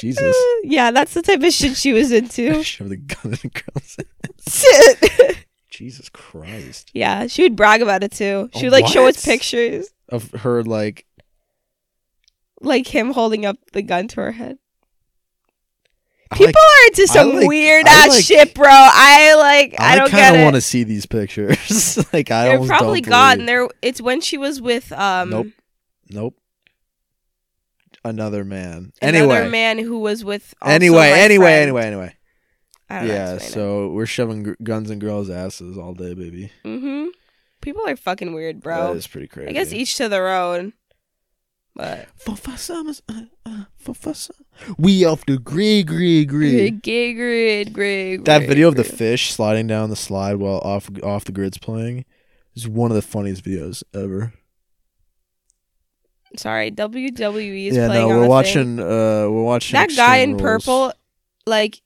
[0.00, 0.36] Jesus.
[0.64, 2.62] yeah, that's the type of shit she was into.
[2.62, 3.96] Shove the gun in a girl's
[4.48, 5.44] Shit.
[5.70, 6.90] Jesus Christ.
[6.94, 8.50] yeah, she would brag about it too.
[8.54, 11.06] She Oh, would like show us pictures, Of her like
[12.60, 14.58] like him holding up the gun to her head.
[16.32, 18.68] People like- are into some like- weird ass like- shit, bro.
[18.68, 19.74] I like.
[19.78, 20.44] I, I, don't kind get of it.
[20.44, 21.96] want to see these pictures.
[22.12, 23.46] like I They're probably gone.
[23.46, 23.68] There.
[23.82, 25.46] It's when she was with um Nope.
[26.10, 26.34] Nope.
[28.04, 28.92] Another man.
[29.02, 29.50] another Anyway.
[29.50, 30.54] man who was with.
[30.64, 31.62] Anyway, anyway, friend.
[31.62, 32.14] anyway, anyway.
[32.90, 33.52] I don't know how to Yeah, explain it.
[33.54, 36.50] so we're shoving guns in girls' asses all day, baby.
[36.64, 37.08] Mm-hmm.
[37.60, 38.92] People are fucking weird, bro.
[38.92, 39.48] is pretty crazy.
[39.50, 40.72] I guess each to their own.
[41.74, 44.34] But For for summers, uh, uh, for for sum-
[44.78, 46.70] We off the grid, gray, gray.
[46.70, 48.24] gay grid, grid.
[48.24, 52.04] That video of the fish sliding down the slide while off off the grid's playing
[52.56, 54.32] is one of the funniest videos ever.
[56.36, 58.76] Sorry, WWE is yeah, playing no, we're the watching.
[58.76, 58.80] Thing.
[58.80, 60.42] Uh, we're watching That guy in Rules.
[60.42, 60.92] purple,
[61.46, 61.80] like,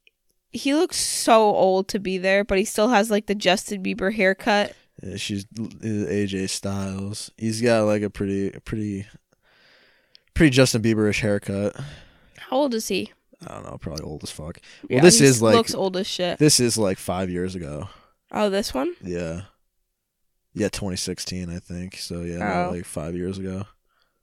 [0.52, 4.12] he looks so old to be there, but he still has like the Justin Bieber
[4.12, 4.74] haircut.
[5.02, 7.30] Yeah, she's AJ Styles.
[7.36, 9.06] He's got like a pretty, pretty,
[10.34, 11.74] pretty Justin Bieberish haircut.
[12.38, 13.12] How old is he?
[13.46, 14.58] I don't know, probably old as fuck.
[14.88, 16.38] Yeah, this is, like- looks old as shit.
[16.38, 17.88] This is like five years ago.
[18.30, 18.94] Oh, this one.
[19.02, 19.42] Yeah,
[20.54, 21.96] yeah, 2016, I think.
[21.96, 22.70] So yeah, Oh.
[22.70, 23.64] like five years ago.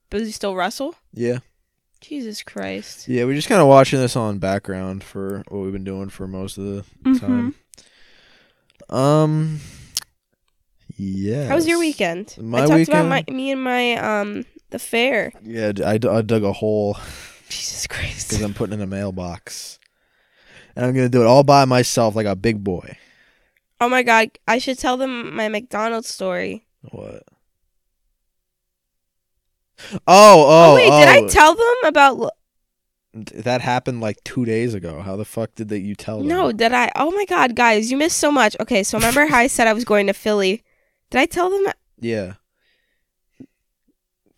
[0.10, 0.96] But does he still wrestle?
[1.14, 1.40] Yeah,
[2.00, 3.08] Jesus Christ.
[3.10, 3.26] yeah.
[3.26, 6.58] We're just kind of watching this on background for what we've been doing for most
[6.58, 7.20] of the Mhm.
[7.20, 7.56] time.
[8.90, 9.60] Um,
[11.00, 11.48] yeah.
[11.48, 12.36] How was your weekend?
[12.40, 12.98] My I talked weekend?
[13.08, 15.32] about my me and my um the fair.
[15.42, 16.98] Yeah, I, d- I dug a hole
[17.50, 18.30] Jesus Christ.
[18.30, 19.80] because I'm putting in a mailbox,
[20.76, 22.98] and I'm gonna do it all by myself like a big boy.
[23.82, 26.68] Oh my god, I should tell them my McDonald's story.
[26.92, 27.24] What?
[29.94, 31.28] Oh, oh, Oh, wait, did I oh.
[31.30, 32.34] tell them about
[33.14, 35.02] that happened like two days ago.
[35.02, 36.28] How the fuck did that you tell them?
[36.28, 36.92] No, did I?
[36.96, 38.56] Oh my god, guys, you missed so much.
[38.60, 40.64] Okay, so remember how I said I was going to Philly?
[41.10, 41.66] Did I tell them?
[42.00, 42.34] Yeah.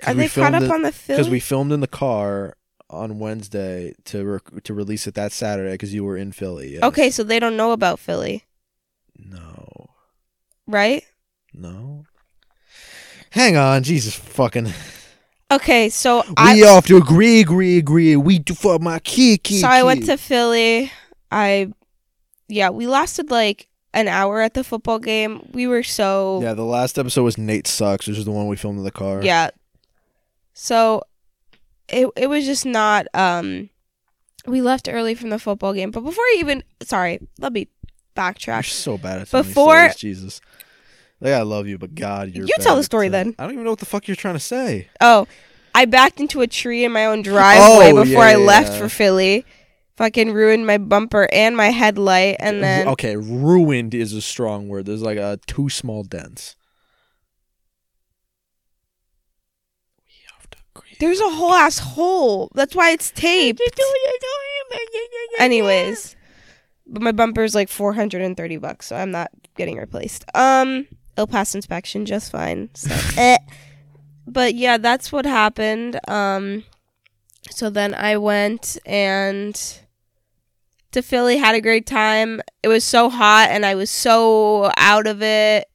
[0.05, 1.17] Are they caught up on the Philly?
[1.17, 2.55] Because we filmed in the car
[2.89, 6.73] on Wednesday to to release it that Saturday because you were in Philly.
[6.73, 6.83] yes.
[6.83, 8.43] Okay, so they don't know about Philly,
[9.17, 9.89] No.
[10.67, 11.03] right?
[11.53, 12.05] No.
[13.29, 14.73] Hang on, Jesus fucking.
[15.51, 18.15] Okay, so we I have to agree, agree, agree.
[18.15, 19.61] We do for my kid, kid.
[19.61, 20.91] so I went to Philly.
[21.29, 21.71] I
[22.47, 25.49] yeah, we lasted like an hour at the football game.
[25.53, 28.55] We were so Yeah, the last episode was Nate sucks, which is the one we
[28.55, 29.21] filmed in the car.
[29.23, 29.49] Yeah.
[30.53, 31.03] So
[31.87, 33.69] it it was just not um
[34.45, 35.91] we left early from the football game.
[35.91, 37.67] But before I even sorry, let me
[38.15, 38.65] You're backtrack.
[38.65, 39.43] so bad at Before-
[39.89, 40.41] stories, Jesus.
[41.19, 42.47] Like I love you, but God, you're.
[42.47, 43.35] You tell the story then.
[43.37, 44.87] I don't even know what the fuck you're trying to say.
[44.99, 45.27] Oh,
[45.75, 48.89] I backed into a tree in my own driveway Oh, before yeah, I left for
[48.89, 49.45] Philly.
[50.01, 54.87] Fucking ruined my bumper and my headlight, and then okay, ruined is a strong word.
[54.87, 56.55] There's like a two small dents.
[60.03, 60.95] We have to agree.
[60.99, 62.49] there's a whole ass hole.
[62.55, 63.61] That's why it's taped.
[65.37, 66.15] Anyways,
[66.87, 70.25] but my bumper's like 430 bucks, so I'm not getting replaced.
[70.33, 72.71] Um, it'll pass inspection just fine.
[72.73, 72.89] So,
[73.21, 73.37] eh.
[74.25, 75.99] But yeah, that's what happened.
[76.07, 76.63] Um,
[77.51, 79.79] so then I went and
[80.91, 82.41] to Philly, had a great time.
[82.63, 85.67] It was so hot, and I was so out of it.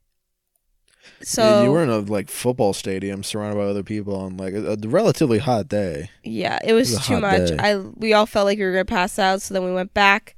[1.23, 4.73] So you were in a like football stadium surrounded by other people on like a,
[4.73, 6.11] a relatively hot day.
[6.23, 7.49] Yeah, it was, It was too much.
[7.49, 7.57] day.
[7.59, 10.37] I we all felt like we were gonna pass out, so then we went back.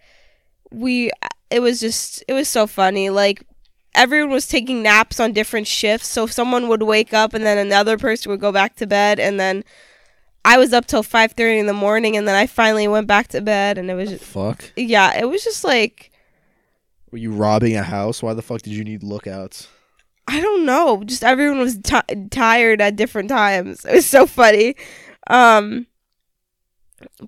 [0.71, 1.11] We
[1.51, 3.11] it was just it was so funny.
[3.11, 3.43] Like
[3.95, 7.99] everyone was taking naps on different shifts, so someone would wake up and then another
[7.99, 9.64] person would go back to bed, and then
[10.44, 13.29] I was up till five thirty in the morning, and then I finally went back
[13.29, 14.72] to bed, and it was just, Fuck.
[14.77, 16.11] yeah, it was just like
[17.11, 18.22] Were you robbing a house?
[18.22, 19.68] Why the fuck did you need lookouts?
[20.27, 21.03] I don't know.
[21.05, 23.85] Just everyone was ti tired at different times.
[23.88, 24.77] It was so funny.
[25.29, 25.87] Um,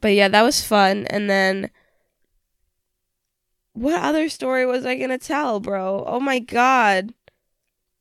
[0.00, 1.06] but yeah, that was fun.
[1.06, 1.70] And then,
[3.72, 6.04] what other story was I gonna tell, bro?
[6.06, 7.14] Oh my god,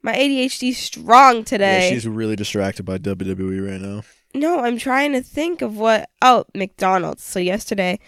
[0.02, 1.86] my ADHD strong today.
[1.88, 4.02] Yeah, she's really distracted by WWE right now.
[4.34, 6.10] No, I'm trying to think of what.
[6.22, 7.24] Oh, McDonald's.
[7.24, 8.00] So yesterday,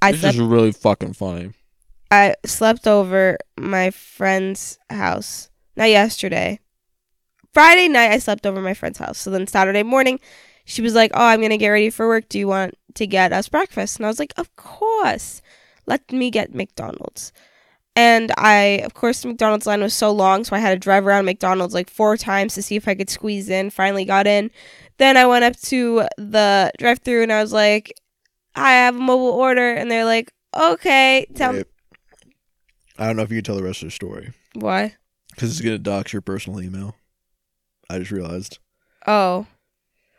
[0.00, 0.34] I this slept.
[0.36, 1.52] is really fucking funny.
[2.10, 5.50] I slept over my friend's house.
[5.76, 6.60] Not yesterday.
[7.52, 9.18] Friday night I slept over my friend's house.
[9.18, 10.20] So then Saturday morning,
[10.64, 12.28] she was like, "Oh, I'm gonna get ready for work.
[12.28, 15.42] Do you want to get us breakfast?" And I was like, "Of course.
[15.86, 17.32] Let me get McDonald's."
[17.98, 21.06] And I, of course, the McDonald's line was so long, so I had to drive
[21.06, 23.70] around McDonald's like four times to see if I could squeeze in.
[23.70, 24.50] Finally got in.
[24.98, 27.92] Then I went up to the drive-through and I was like,
[28.54, 31.64] "I have a mobile order," and they're like, "Okay, tell me
[32.98, 34.94] I don't know if you can tell the rest of the story why."
[35.30, 36.96] because it's gonna dox your personal email.
[37.90, 38.58] I just realized.
[39.06, 39.46] Oh.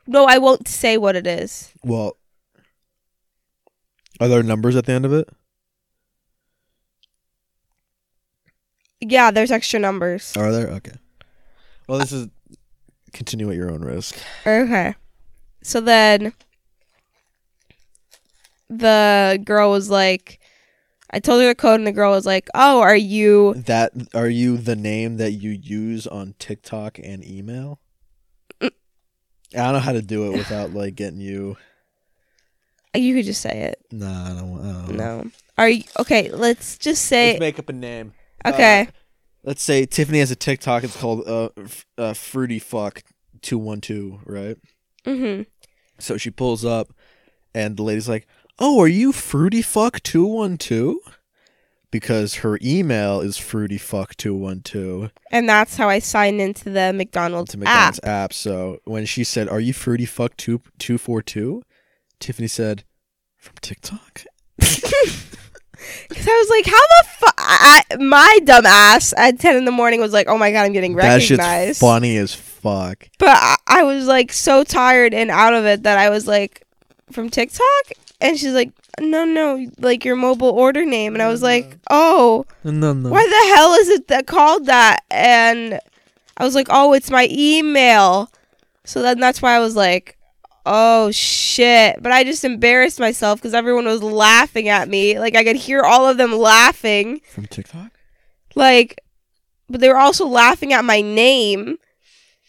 [0.05, 1.73] No, I won't say what it is.
[1.83, 2.17] Well,
[4.21, 5.27] are there numbers at the end of it?
[9.01, 10.35] Yeah, there's extra numbers.
[10.37, 10.67] Are there?
[10.67, 10.93] Okay.
[11.87, 12.27] Well, this is
[13.17, 14.17] continue at your own risk.
[14.45, 14.95] Okay.
[15.63, 16.31] So then
[18.69, 20.39] the girl was like
[21.09, 24.29] I told her the code and the girl was like, "Oh, are you That are
[24.29, 27.79] you the name that you use on TikTok and email?
[28.61, 28.69] I
[29.51, 31.57] don't know how to do it without like getting you.
[32.93, 34.59] you could just say it." Nah, I don't.
[34.59, 35.21] I don't know.
[35.21, 35.31] No.
[35.57, 38.13] Are you Okay, let's just say Let's make up a name.
[38.45, 38.81] Okay.
[38.81, 38.91] Uh,
[39.47, 40.83] Let's say Tiffany has a TikTok.
[40.83, 41.49] It's called uh,
[41.97, 43.01] uh fruity fuck
[43.41, 44.19] two one two.
[44.25, 44.57] Right.
[45.05, 45.45] mhm.
[45.99, 46.89] So she pulls up,
[47.55, 48.27] and the lady's like,
[48.59, 50.99] "Oh, are you fruity fuck two one two?
[51.91, 56.69] Because her email is fruity fuck two one two And that's how I signed into
[56.69, 58.09] the McDonald's, to McDonald's app.
[58.25, 58.33] app.
[58.33, 61.63] So when she said, "Are you fruity fuck two two four two?
[62.19, 62.83] Tiffany said,
[63.37, 64.25] "From TikTok."
[66.09, 69.71] Cuz I was like, "How the fuck I, my dumb ass at 10 in the
[69.71, 73.07] morning was like, "Oh my god, I'm getting That recognized." shit's funny as fuck.
[73.19, 76.63] But I, I was like so tired and out of it that I was like,
[77.11, 77.63] from TikTok?
[78.19, 81.13] And she's like, no, no, like your mobile order name.
[81.13, 83.09] And I was like, oh, No, no.
[83.09, 85.03] why the hell is it that called that?
[85.11, 85.79] And
[86.37, 88.31] I was like, oh, it's my email.
[88.85, 90.16] So then that's why I was like,
[90.67, 92.01] oh shit.
[92.03, 95.17] But I just embarrassed myself because everyone was laughing at me.
[95.17, 97.21] Like I could hear all of them laughing.
[97.33, 97.91] From TikTok?
[98.55, 98.99] Like,
[99.69, 101.77] but they were also laughing at my name.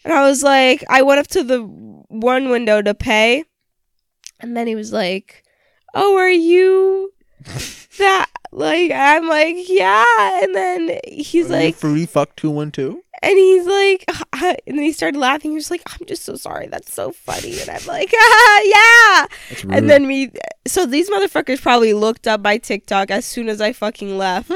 [0.03, 3.43] And I was like, I went up to the one window to pay.
[4.39, 5.43] And then he was like,
[5.93, 7.13] Oh, are you
[7.97, 8.27] that?
[8.51, 10.43] Like, I'm like, Yeah.
[10.43, 13.03] And then he's like, fruity fuck two one two.
[13.21, 14.05] And he's like,
[14.41, 15.51] and then he started laughing.
[15.51, 16.67] He was like, I'm just so sorry.
[16.67, 17.59] That's so funny.
[17.59, 19.27] And I'm like, ah, yeah.
[19.69, 20.31] And then we,
[20.65, 24.51] so these motherfuckers probably looked up my TikTok as soon as I fucking left.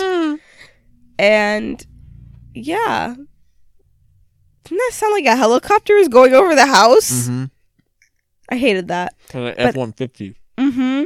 [1.20, 1.86] And
[2.54, 3.16] yeah.
[4.64, 7.28] Didn't that sound like a helicopter was going over the house?
[7.28, 7.52] Mhm.
[8.50, 9.16] I hated that.
[9.34, 10.36] F one fifty.
[10.58, 11.04] Mm-hmm.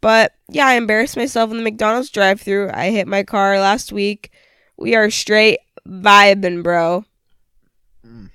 [0.00, 2.70] But yeah, I embarrassed myself in the McDonald's drive through.
[2.72, 4.30] I hit my car last week.
[4.78, 7.04] We are straight vibing, bro.
[8.06, 8.30] Mm.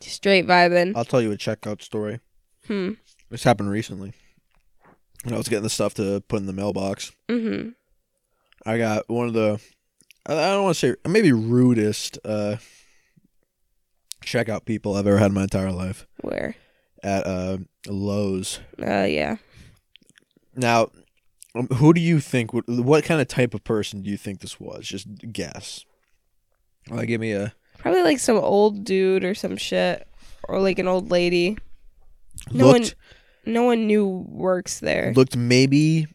[0.00, 0.92] Straight vibing.
[0.96, 2.20] I'll tell you a checkout story.
[2.66, 2.92] Hmm.
[3.30, 4.12] This happened recently.
[5.24, 7.70] When I was getting the stuff to put in the mailbox, Mm-hmm.
[8.66, 9.60] I got one of the
[10.26, 12.56] I don't want to say maybe rudest uh
[14.24, 16.54] checkout people I've ever had in my entire life Where?
[17.02, 18.60] at uh, Lowe's.
[18.80, 19.36] Uh, yeah.
[20.56, 20.90] Now,
[21.54, 22.50] um, who do you think?
[22.52, 24.86] What kind of type of person do you think this was?
[24.86, 25.84] Just guess.
[26.90, 30.06] Like, give me a Probably like some old dude or some shit,
[30.48, 31.56] or like an old lady.
[32.52, 32.94] No looked
[33.46, 35.12] one, no one new works there.
[35.14, 36.06] looked maybe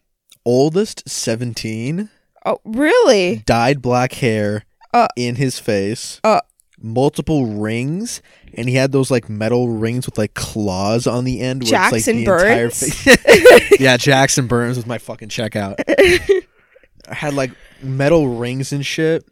[0.45, 2.09] oldest seventeen,
[2.45, 3.43] Oh, really?
[3.45, 5.07] dyed black hair Uh.
[5.15, 6.41] in his face, Uh.
[6.79, 8.21] multiple rings,
[8.55, 11.63] and he had those like metal rings with like claws on the end.
[11.63, 13.03] where it's, like, Jackson the entire Burns?
[13.03, 15.75] face- yeah, Jackson Burns was my fucking checkout.
[17.09, 19.25] I had like metal rings and shit.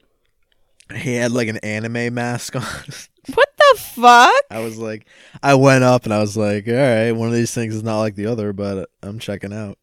[0.96, 2.62] He had like an anime mask on.
[2.62, 4.34] What the fuck?
[4.50, 5.06] I was like,
[5.44, 8.00] I went up and I was like, all right, one of these things is not
[8.00, 9.78] like the other, but I'm checking out.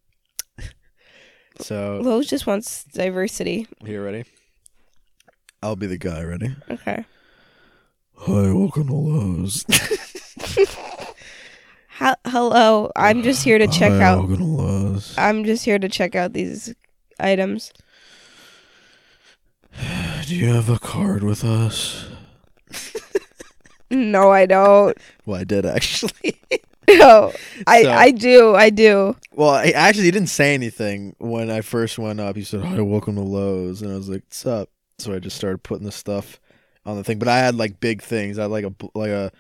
[1.61, 3.67] so, Lowe's just wants diversity.
[3.85, 4.25] you ready?
[5.63, 6.23] I'll be the guy.
[6.23, 6.55] Ready?
[6.71, 7.05] Okay.
[8.17, 9.65] Hi, welcome to Lowe's.
[12.27, 12.91] Hello.
[12.95, 14.19] I'm just here to check Hi, out.
[14.19, 15.15] Welcome to Lowe's.
[15.19, 16.75] I'm just here to check out these
[17.19, 17.73] items.
[20.29, 22.07] Do you have a card with us?
[23.91, 24.95] No, I don't.
[25.25, 26.39] Well, I did actually.
[26.91, 27.33] No,
[27.67, 28.55] I So- I do.
[28.55, 29.17] I do.
[29.33, 32.37] well, I actually he didn't say anything when I first went up.
[32.37, 35.37] He said, "Hi, welcome to Lowe's," and I was like, "What's up?" So I just
[35.37, 36.39] started putting the stuff
[36.87, 37.19] on the thing.
[37.19, 38.39] But I had like big things.
[38.39, 39.33] I had like a like a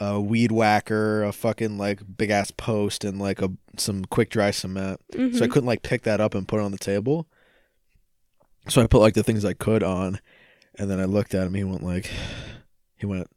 [0.00, 4.50] a weed whacker, a fucking like big ass post, and like a some quick dry
[4.52, 5.00] cement.
[5.12, 5.50] So I Mhm.
[5.50, 7.26] couldn't like pick that up and put it on the table.
[8.68, 10.18] So I put like the things I could on,
[10.78, 11.54] and then I looked at him.
[11.54, 12.10] He went like,
[12.96, 13.28] he went,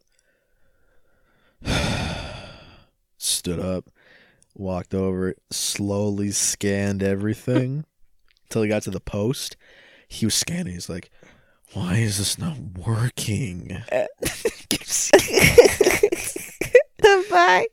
[3.18, 3.86] stood up,
[4.56, 7.86] walked over, slowly scanned everything
[8.46, 9.56] until he got to the post.
[10.08, 10.74] He was scanning.
[10.74, 11.12] He's like,
[11.74, 14.30] "Why is this not working?" Uh, the
[17.30, 17.68] fuck?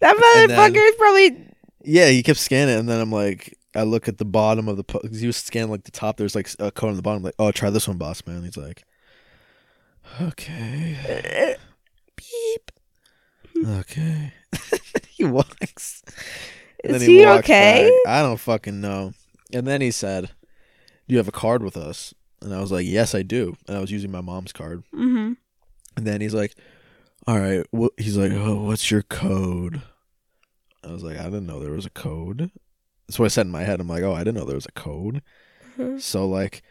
[0.00, 1.44] That And then- motherfucker is probably.
[1.84, 4.84] Yeah, he kept scanning, and then I'm like, I look at the bottom of the
[4.84, 5.14] post.
[5.14, 6.16] He was scanning like the top.
[6.16, 7.22] There's like a code on the bottom.
[7.22, 8.42] like, oh, try this one, boss man.
[8.42, 8.84] He's like,
[10.20, 11.56] okay,
[12.16, 12.72] beep,
[13.66, 14.32] okay.
[15.08, 16.02] he walks.
[16.84, 17.90] And Is he walks okay?
[18.04, 18.12] back.
[18.12, 19.12] I don't fucking know.
[19.52, 22.86] And then he said, "Do you have a card with us?" And I was like,
[22.86, 24.84] "Yes, I do." And I was using my mom's card.
[24.94, 25.32] Mm-hmm.
[25.96, 26.54] And then he's like,
[27.26, 27.98] "All right." Wh-?
[28.00, 29.82] He's like, "Oh, what's your code?"
[30.84, 32.50] I was like, "I didn't know there was a code."
[33.08, 33.80] That's what I said in my head.
[33.80, 35.22] I'm like, "Oh, I didn't know there was a code."
[35.78, 36.00] Mhm.
[36.00, 36.62] So like,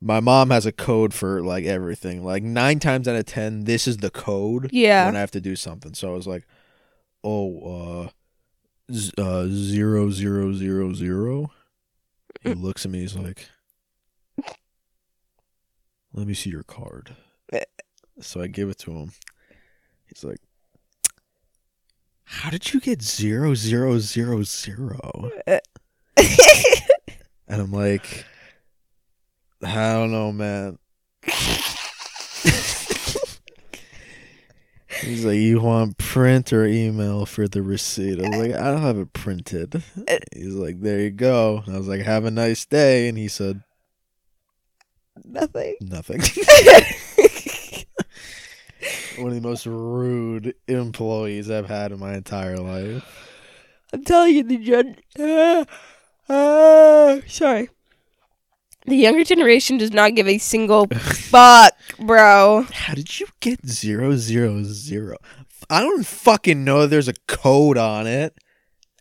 [0.00, 2.24] my mom has a code for like everything.
[2.24, 5.06] Like nine times out of ten, this is the code Yeah.
[5.06, 5.94] when I have to do something.
[5.94, 6.46] So I was like,
[7.22, 8.08] "Oh, uh,
[8.92, 11.50] z- uh zero zero zero zero."
[12.42, 13.00] He looks at me.
[13.00, 13.48] He's like,
[16.12, 17.16] "Let me see your card."
[18.20, 19.12] So I give it to him.
[20.06, 20.38] He's like,
[22.26, 25.30] "How did you get zero zero zero zero?"
[27.48, 28.24] And I'm like,
[29.62, 30.78] "I don't know, man."
[35.02, 38.82] He's like, "You want print or email for the receipt?" I was like, "I don't
[38.82, 39.82] have it printed."
[40.34, 43.28] He's like, "There you go." And I was like, "Have a nice day," and he
[43.28, 43.62] said
[45.24, 45.76] Nothing.
[45.80, 46.20] nothing.
[49.18, 53.04] One of the most rude employees I've had in my entire life.
[53.92, 55.64] I'm telling you, the gen- uh,
[56.32, 57.70] uh, sorry.
[58.86, 62.66] The younger generation does not give a single fuck, bro.
[62.72, 65.16] How did you get zero zero zero?
[65.68, 66.86] I don't fucking know.
[66.86, 68.36] There's a code on it.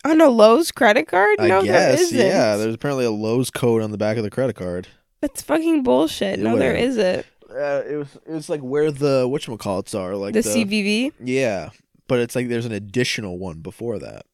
[0.03, 1.35] On a Lowe's credit card?
[1.39, 2.01] I no, there guess.
[2.01, 2.17] isn't.
[2.17, 4.87] Yeah, there's apparently a Lowe's code on the back of the credit card.
[5.21, 6.39] That's fucking bullshit.
[6.39, 6.89] No, there Whatever.
[6.89, 7.25] isn't.
[7.55, 8.15] Uh, it was.
[8.27, 10.15] It was like where the whatchamacallits are.
[10.15, 11.13] Like the CVV?
[11.23, 11.69] Yeah,
[12.07, 14.25] but it's like there's an additional one before that.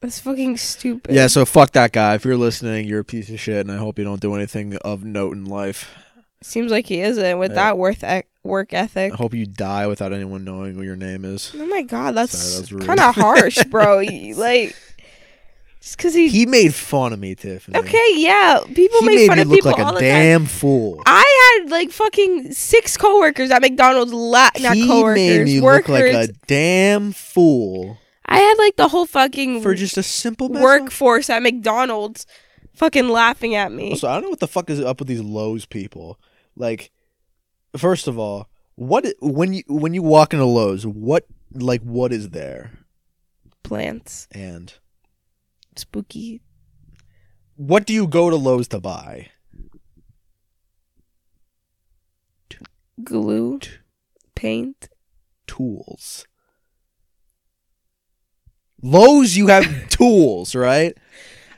[0.00, 1.14] That's fucking stupid.
[1.14, 2.14] Yeah, so fuck that guy.
[2.14, 4.76] If you're listening, you're a piece of shit, and I hope you don't do anything
[4.78, 5.90] of note in life.
[6.42, 7.54] Seems like he isn't with Yeah.
[7.54, 9.14] that worth e- work ethic.
[9.14, 11.52] I hope you die without anyone knowing what your name is.
[11.56, 14.00] Oh my god, that's, Sorry, that kind of harsh, bro.
[14.36, 14.76] Like,
[15.84, 16.28] just because he.
[16.28, 17.76] He made fun of me, Tiffany.
[17.78, 20.00] okay, yeah, people he make made fun me of look people like all a the
[20.00, 20.46] damn time.
[20.46, 21.02] fool.
[21.04, 24.12] I had like fucking six coworkers at McDonald's.
[24.12, 25.88] La- not he coworkers, made me workers.
[25.90, 30.48] look like a damn fool I had like the whole fucking for just a simple
[30.48, 30.64] mess up.
[30.64, 32.26] workforce at McDonald's,
[32.72, 33.96] fucking laughing at me.
[33.96, 36.18] So I don't know what the fuck is up with these Lowe's people.
[36.56, 36.90] Like,
[37.76, 42.30] first of all, what when you when you walk into Lowe's, what like what is
[42.30, 42.70] there?
[43.62, 44.72] Plants, And
[45.78, 46.40] spooky.
[47.56, 49.28] what do you go to Lowe's to buy?
[53.02, 53.58] glue,
[54.34, 54.88] paint,
[55.46, 56.26] tools.
[58.82, 60.96] Lowe's, you have tools, right?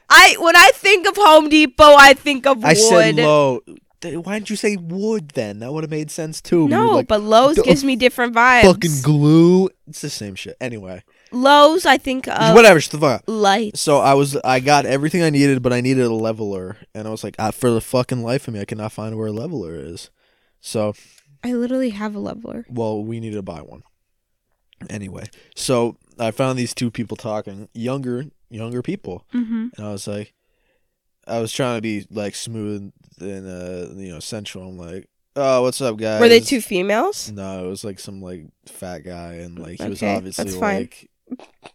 [0.08, 2.76] I when I think of Home Depot, I think of I wood.
[2.78, 3.60] said low.
[4.00, 5.58] Th- Why didn't you say wood then?
[5.58, 6.68] That would have made sense too.
[6.68, 8.62] No, like, but Lowe's gives me different vibes.
[8.62, 9.68] fucking glue.
[9.88, 10.56] It's the same shit.
[10.60, 11.02] Anyway,
[11.32, 12.80] Lowe's, I think of whatever.
[12.80, 13.24] Shut the fuck up.
[13.26, 13.76] light.
[13.76, 17.10] So I was, I got everything I needed, but I needed a leveler, and I
[17.10, 19.74] was like, ah, for the fucking life of me, I cannot find where a leveler
[19.74, 20.10] is.
[20.60, 20.94] So,
[21.44, 22.64] I literally have a leveler.
[22.68, 23.82] well, we need to buy one.
[24.90, 25.24] Anyway,
[25.54, 29.68] so I found these two people talking, younger, younger people, Mm-hmm.
[29.76, 30.34] and I was like,
[31.26, 34.68] I was trying to be like smooth and uh, you know, sensual.
[34.68, 36.20] I'm like, oh, what's up, guys?
[36.20, 37.32] Were they two females?
[37.32, 41.10] No, it was like some like fat guy, and like he was obviously like,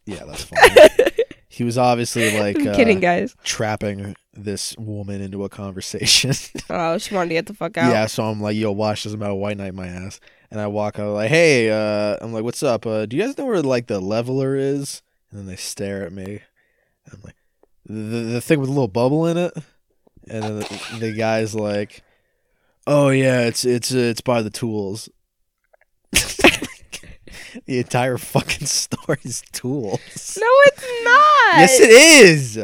[0.05, 1.09] yeah, that's fine.
[1.49, 3.35] he was obviously like I'm uh, kidding, guys.
[3.43, 6.33] trapping this woman into a conversation.
[6.69, 7.91] Oh, she wanted to get the fuck out.
[7.91, 10.21] yeah, so I'm like, yo, watch this about white knight my ass.
[10.49, 12.85] And I walk out like, hey, uh, I'm like, what's up?
[12.85, 15.01] Uh, do you guys know where like the leveler is?
[15.29, 16.39] And then they stare at me.
[17.11, 17.35] I'm like,
[17.85, 19.53] the the thing with a little bubble in it.
[20.29, 22.03] And then the, the guy's like,
[22.87, 25.09] oh yeah, it's it's uh, it's by the tools.
[27.65, 30.37] the entire fucking store is tools.
[30.39, 31.59] No, it's not.
[31.59, 32.59] Yes, it is.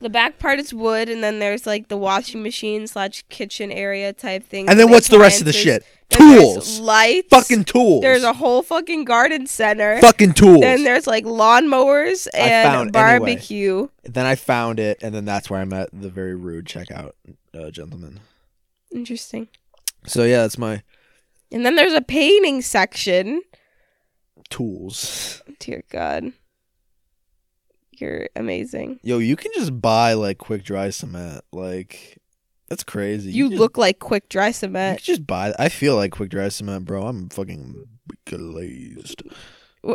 [0.00, 4.12] The back part is wood, and then there's like the washing machine slash kitchen area
[4.12, 4.68] type thing.
[4.68, 5.82] And then what's the rest of the shit?
[6.10, 6.80] Then there's Tools.
[6.80, 7.28] lights.
[7.30, 8.02] Fucking tools.
[8.02, 9.98] There's a whole fucking garden center.
[10.00, 10.60] fucking tools.
[10.60, 13.18] Then there's like lawnmowers I found- and anyway.
[13.18, 13.88] barbecue.
[14.02, 17.12] Then I found it, and then that's where I met the very rude checkout
[17.58, 18.20] uh, gentleman.
[18.92, 19.48] Interesting.
[20.06, 20.82] So yeah, that's my
[21.50, 23.40] And then there's a painting section.
[24.54, 25.42] Tools.
[25.58, 26.32] Dear God.
[27.98, 29.00] You're amazing.
[29.02, 31.44] Yo, you can just buy like quick dry cement.
[31.52, 32.18] Like
[32.68, 33.32] that's crazy.
[33.32, 34.98] You can look like quick dry Just, you cement.
[34.98, 35.52] can just buy.
[35.58, 37.02] I feel like quick dry cement, bro.
[37.06, 37.84] I'm fucking
[38.26, 39.22] glazed.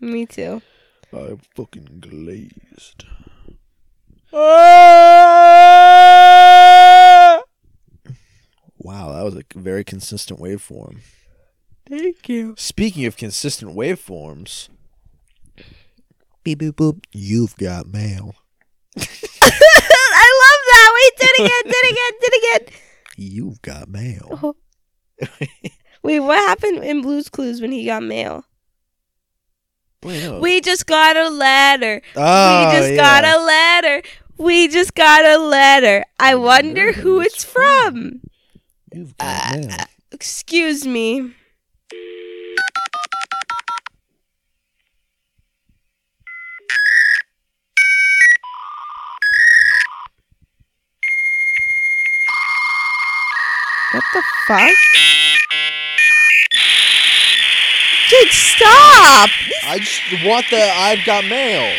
[0.00, 0.60] Me too.
[1.12, 3.04] I'm fucking glazed.
[6.02, 7.42] Ah!
[8.78, 10.98] Wow, that was a very consistent waveform.
[11.92, 12.54] Thank you.
[12.56, 14.70] Speaking of consistent waveforms,
[16.42, 18.34] beep boop boop, you've got mail.
[18.96, 20.92] I love that.
[20.94, 22.80] Wait, did it again, did it again, did it again.
[23.18, 24.38] You've got mail.
[24.42, 24.56] Oh.
[26.02, 28.46] Wait, what happened in Blue's Clues when he got mail?
[30.02, 32.00] We just got a letter.
[32.16, 32.96] oh, we just yeah.
[32.96, 34.02] got a letter.
[34.38, 36.06] We just got a letter.
[36.18, 38.22] I wonder who it's from.
[38.94, 39.76] You've got uh, mail.
[40.10, 41.34] Excuse me.
[53.92, 54.70] What the fuck?
[58.10, 59.30] Dude, stop!
[59.64, 61.74] I just want the I've got mail.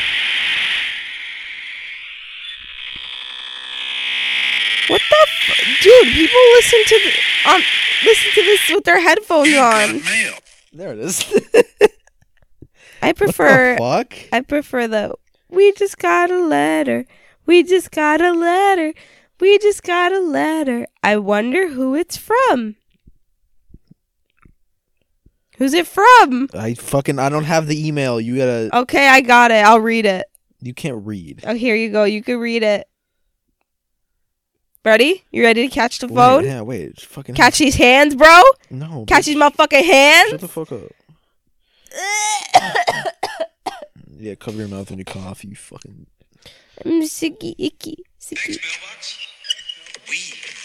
[4.87, 6.07] What the f- dude?
[6.13, 7.61] People listen to the, um
[8.05, 10.01] listen to this with their headphones on.
[10.03, 10.33] mail.
[10.73, 11.23] There it is.
[13.01, 14.13] I what prefer the fuck?
[14.31, 15.15] I prefer the
[15.49, 17.05] we just got a letter.
[17.45, 18.93] We just got a letter.
[19.39, 20.87] We just got a letter.
[21.01, 22.75] I wonder who it's from.
[25.57, 26.49] Who's it from?
[26.53, 28.19] I fucking I don't have the email.
[28.19, 28.69] You gotta.
[28.79, 29.63] Okay, I got it.
[29.65, 30.25] I'll read it.
[30.61, 31.43] You can't read.
[31.45, 32.05] Oh, here you go.
[32.05, 32.87] You can read it.
[34.85, 35.23] Ready?
[35.31, 36.43] You ready to catch the Wait, phone?
[36.45, 36.81] yeah, wait.
[36.89, 38.41] it's Fucking Catch these hands, bro.
[38.69, 39.05] No.
[39.07, 39.25] Catch bitch.
[39.27, 40.29] these motherfucking hands.
[40.31, 40.81] Shut the fuck up.
[44.15, 45.43] Yeah, cover your mouth when you cough.
[45.43, 46.07] You fucking.
[46.81, 48.49] I'm sicky, icky, sicky.
[48.49, 49.19] Next mailbox.
[50.09, 50.17] We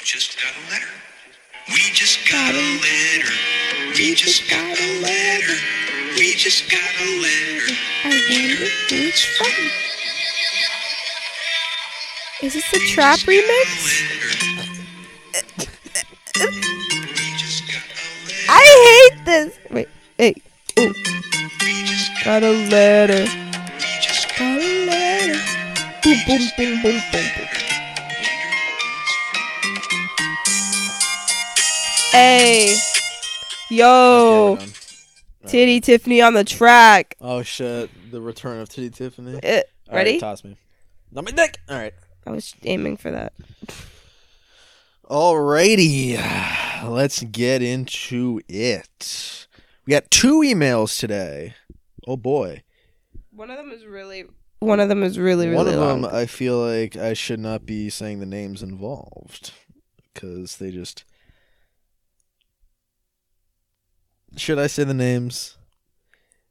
[0.05, 0.89] just got a letter.
[1.69, 3.35] We just got a letter.
[3.95, 5.55] We just got a letter.
[6.17, 7.73] We just got a letter.
[8.05, 9.53] I wonder who it's from.
[12.43, 13.69] Is this the trap remix?
[16.35, 18.49] We just got a letter.
[18.49, 19.59] I hate this.
[19.71, 20.35] Wait, hey,
[20.79, 20.93] oh.
[21.61, 23.48] We just got a letter.
[26.09, 27.47] Boom, boom, boom, boom, boom, boom.
[32.13, 32.75] Hey,
[33.69, 35.49] yo, Okay, we're.
[35.51, 37.15] Titty Tiffany on the track.
[37.21, 37.91] Oh shit!
[38.11, 39.35] The return of Titty Tiffany.
[39.35, 40.19] Uh, All right, ready?
[40.19, 40.57] toss me.
[41.13, 41.59] Not my dick.
[41.69, 41.93] All right.
[42.27, 43.35] I was aiming for that.
[45.11, 46.17] Alrighty,
[46.89, 49.47] let's get into it.
[49.85, 51.53] We got two emails today.
[52.07, 52.63] Oh boy.
[53.31, 54.25] One of them is really.
[54.61, 56.03] One of them is really, really One of long.
[56.03, 59.53] them, I feel like I should not be saying the names involved
[60.13, 61.05] because they just.
[64.37, 65.57] should I say the names?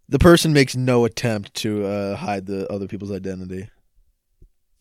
[0.09, 3.67] The person makes no attempt to uh, hide the other people's identity.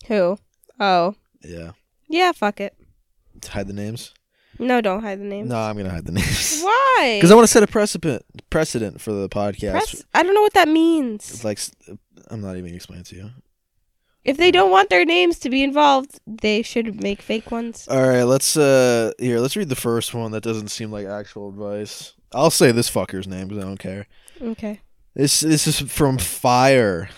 [0.06, 0.38] Who?
[0.78, 1.14] Oh.
[1.42, 1.72] Yeah,
[2.08, 2.76] Yeah, fuck it.
[3.48, 4.14] hide the names.
[4.58, 5.48] No, don't hide the names.
[5.50, 7.16] No, I'm gonna hide the names Why?
[7.18, 9.72] because I want to set a precedent precedent for the podcast.
[9.72, 11.28] Press- I don't know what that means.
[11.30, 11.58] It's like
[12.28, 13.30] I'm not even gonna explain it to you.
[14.24, 17.86] If they don't want their names to be involved, they should make fake ones.
[17.88, 19.38] All right, let's uh here.
[19.38, 20.32] Let's read the first one.
[20.32, 22.14] That doesn't seem like actual advice.
[22.32, 24.06] I'll say this fucker's name because I don't care.
[24.42, 24.80] Okay.
[25.14, 27.08] This this is from Fire.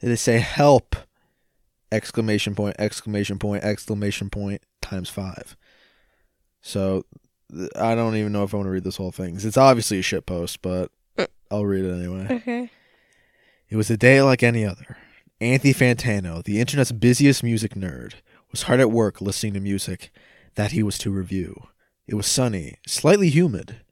[0.00, 0.94] Is say help!
[1.90, 2.76] Exclamation point!
[2.78, 3.64] Exclamation point!
[3.64, 4.62] Exclamation point!
[4.80, 5.56] Times five.
[6.60, 7.04] So
[7.74, 9.36] I don't even know if I want to read this whole thing.
[9.36, 10.92] It's obviously a shit post, but
[11.50, 12.26] I'll read it anyway.
[12.30, 12.70] Okay.
[13.68, 14.96] It was a day like any other.
[15.40, 18.14] Anthony Fantano, the internet's busiest music nerd,
[18.50, 20.10] was hard at work listening to music
[20.54, 21.68] that he was to review.
[22.06, 23.82] It was sunny, slightly humid,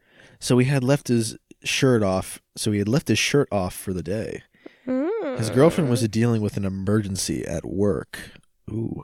[0.40, 2.40] so he had left his shirt off.
[2.56, 4.42] So he had left his shirt off for the day.
[5.36, 6.06] His girlfriend was hmm.
[6.06, 8.18] dealing with an emergency at work.
[8.70, 9.02] Ooh,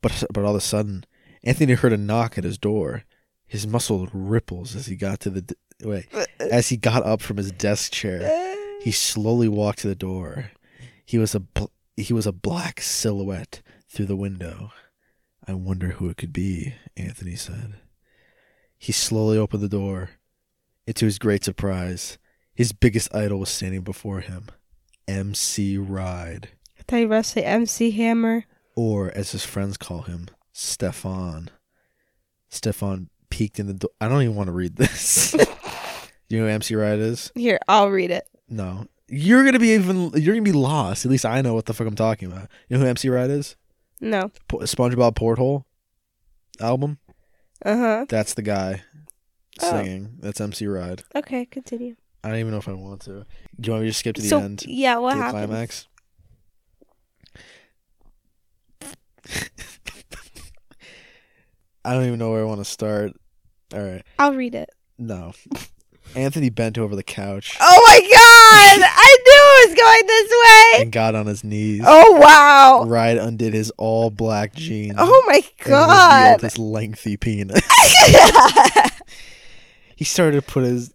[0.00, 1.04] but but all of a sudden,
[1.44, 3.04] Anthony heard a knock at his door.
[3.46, 6.48] His muscle ripples as he got to the d- wait uh, uh.
[6.50, 8.22] as he got up from his desk chair.
[8.22, 8.61] Uh.
[8.82, 10.50] He slowly walked to the door.
[11.04, 11.66] He was a bl-
[11.96, 14.72] he was a black silhouette through the window.
[15.46, 17.74] I wonder who it could be, Anthony said.
[18.78, 20.10] He slowly opened the door.
[20.86, 22.18] And to his great surprise,
[22.54, 24.46] his biggest idol was standing before him,
[25.06, 28.44] MC Ride, I thought you were about to say MC Hammer.
[28.74, 31.50] or as his friends call him, Stefan.
[32.48, 33.90] Stefan peeked in the door.
[34.00, 35.32] I don't even want to read this.
[36.28, 37.30] you know who MC Ride is?
[37.36, 38.26] Here, I'll read it.
[38.52, 38.86] No.
[39.08, 40.10] You're gonna be even.
[40.14, 41.04] You're gonna be lost.
[41.04, 42.48] At least I know what the fuck I'm talking about.
[42.68, 43.56] You know who MC Ride is?
[44.00, 44.30] No.
[44.48, 45.64] Po- SpongeBob Porthole
[46.60, 46.98] album.
[47.64, 48.06] Uh huh.
[48.08, 48.82] That's the guy
[49.60, 49.70] Oh.
[49.70, 50.16] singing.
[50.20, 51.02] That's MC Ride.
[51.14, 51.96] Okay, continue.
[52.24, 53.24] I don't even know if I want to.
[53.60, 54.64] Do you want me to just skip to the so end?
[54.66, 55.48] yeah, what happened?
[55.48, 55.88] climax.
[61.84, 63.12] I don't even know where I want to start.
[63.74, 64.02] All right.
[64.18, 64.70] I'll read it.
[64.98, 65.32] No.
[66.14, 68.86] Anthony bent over the couch Oh my god!
[68.86, 70.82] I knew it was going this way.
[70.82, 71.82] and got on his knees.
[71.84, 72.84] Oh wow!
[72.86, 74.94] Ride undid his all black jeans.
[74.98, 76.40] Oh my god!
[76.40, 77.60] his lengthy penis.
[79.96, 80.92] he started to put his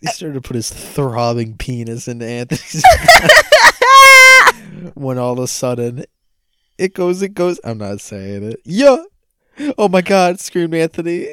[0.00, 2.84] he started to put his throbbing penis into Anthony's
[4.94, 6.04] when all of a sudden
[6.76, 8.60] it goes it goes I'm not saying it.
[8.64, 8.96] Yeah.
[9.78, 11.32] Oh my god, screamed Anthony.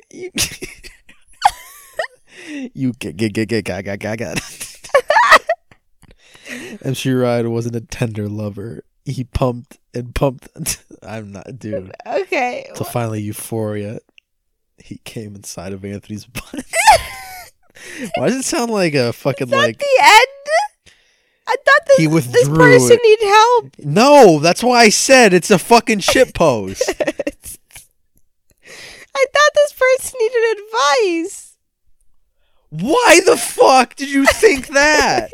[2.47, 4.39] You, get get get get got got got got.
[6.83, 8.83] MC Ride wasn't a tender lover.
[9.05, 10.83] He pumped and pumped.
[11.03, 11.91] I'm not, dude.
[12.05, 12.69] okay.
[12.75, 13.99] Till finally, Euphoria,
[14.77, 16.55] he came inside of Anthony's butt.
[18.15, 19.77] Why does it sound like a fucking Is that like?
[19.79, 20.27] the end?
[21.47, 23.19] I thought this He this person it.
[23.21, 23.69] need help.
[23.79, 26.83] No, that's why I said it's a fucking shit post.
[26.87, 26.93] I
[29.33, 31.50] thought this person needed advice.
[32.71, 35.29] Why the fuck did you think that?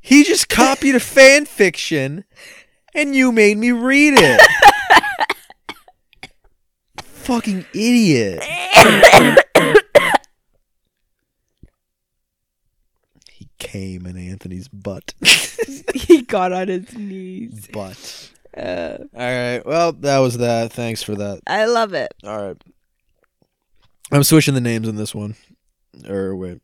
[0.00, 2.24] He just copied a fan fiction,
[2.94, 4.40] and you made me read it.
[7.02, 8.42] fucking idiot.
[13.30, 15.14] He came in Anthony's butt.
[15.94, 17.66] he got on his knees.
[17.68, 18.30] butt.
[18.56, 19.62] Uh, All right.
[19.64, 20.72] Well, that was that.
[20.72, 21.40] Thanks for that.
[21.46, 22.14] I love it.
[22.24, 22.56] All right.
[24.12, 25.34] I'm switching the names in this one.
[26.08, 26.60] Or wait.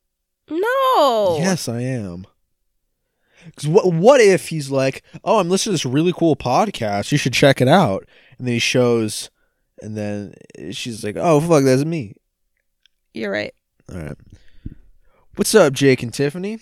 [0.48, 1.36] No.
[1.40, 2.26] Yes, I am.
[3.44, 7.10] Because what what if he's like, oh, I'm listening to this really cool podcast.
[7.10, 8.06] You should check it out.
[8.38, 9.30] And then he shows,
[9.80, 10.34] and then
[10.72, 12.14] she's like, oh fuck, that's me.
[13.14, 13.54] You're right.
[13.90, 14.16] All right.
[15.36, 16.58] What's up, Jake and Tiffany?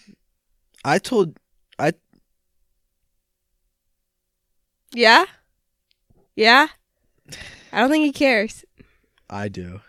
[0.84, 1.36] I told
[1.78, 1.92] I
[4.92, 5.24] Yeah.
[6.36, 6.68] Yeah.
[7.72, 8.64] I don't think he cares.
[9.28, 9.80] I do.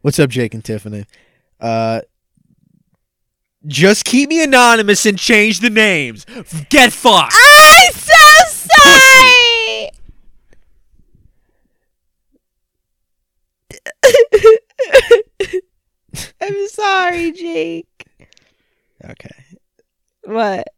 [0.00, 1.06] What's up, Jake and Tiffany?
[1.60, 2.00] Uh,
[3.66, 6.26] just keep me anonymous and change the names.
[6.68, 7.34] Get fucked.
[7.34, 8.12] I'm so
[8.48, 9.90] sorry.
[16.40, 18.06] I'm sorry, Jake.
[19.04, 19.44] Okay.
[20.24, 20.68] What?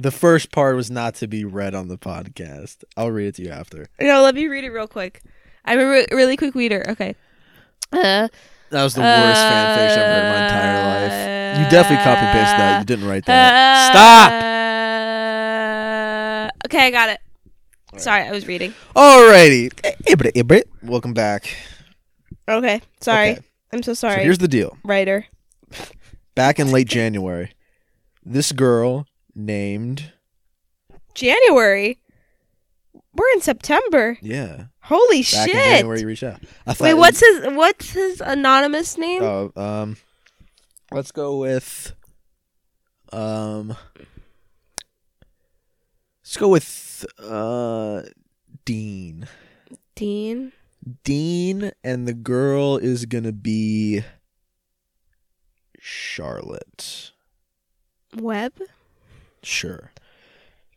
[0.00, 2.84] The first part was not to be read on the podcast.
[2.96, 3.86] I'll read it to you after.
[4.00, 5.20] No, let me read it real quick.
[5.66, 6.82] I'm a re- really quick reader.
[6.88, 7.14] Okay.
[7.92, 8.28] Uh,
[8.70, 10.84] That was the worst fan fiction I've heard in my entire
[11.54, 11.58] life.
[11.64, 12.78] You definitely copy pasted that.
[12.78, 13.90] You didn't write that.
[13.90, 14.32] Stop.
[15.60, 17.20] Uh, okay, I got it.
[18.00, 18.72] Sorry, I was reading.
[18.96, 19.68] Alrighty.
[20.06, 20.62] Ibrit, Ibrit.
[20.82, 21.52] Welcome back.
[22.48, 22.80] Okay.
[23.00, 23.32] Sorry.
[23.32, 23.40] Okay.
[23.72, 24.22] I'm so So sorry.
[24.22, 24.78] here's the deal.
[24.84, 25.26] Writer.
[26.34, 27.52] Back in late January,
[28.24, 29.06] this girl
[29.44, 30.12] named
[31.14, 31.98] January.
[33.14, 34.18] We're in September.
[34.22, 34.64] yeah.
[34.82, 35.48] Holy Back shit.
[35.48, 36.40] in January, you reached out.
[36.66, 39.22] I thought Wait, what's his what's his anonymous name?
[39.22, 39.96] Oh, um,
[40.90, 41.94] let's go with,
[43.12, 43.76] um,
[46.22, 48.02] let's go with uh,
[48.64, 49.28] Dean.
[49.94, 50.52] Dean.
[51.04, 54.02] Dean, and the girl is gonna be
[55.78, 57.12] Charlotte.
[58.16, 58.54] Webb.
[59.42, 59.92] Sure.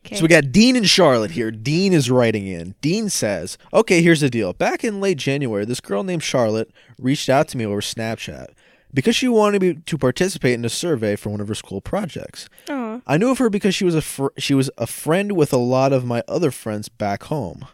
[0.06, 0.16] Okay.
[0.16, 1.50] So we got Dean and Charlotte here.
[1.50, 2.74] Dean is writing in.
[2.82, 4.52] Dean says, Okay, here's the deal.
[4.52, 8.48] Back in late January, this girl named Charlotte reached out to me over Snapchat
[8.92, 12.48] because she wanted me to participate in a survey for one of her school projects.
[12.68, 13.00] Aw.
[13.06, 15.58] I knew of her because she was a fr- she was a friend with a
[15.58, 17.66] lot of my other friends back home.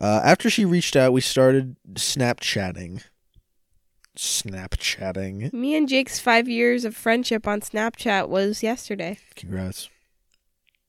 [0.00, 3.02] Uh, after she reached out, we started Snapchatting.
[4.16, 5.52] Snapchatting.
[5.52, 9.18] Me and Jake's five years of friendship on Snapchat was yesterday.
[9.34, 9.90] Congrats.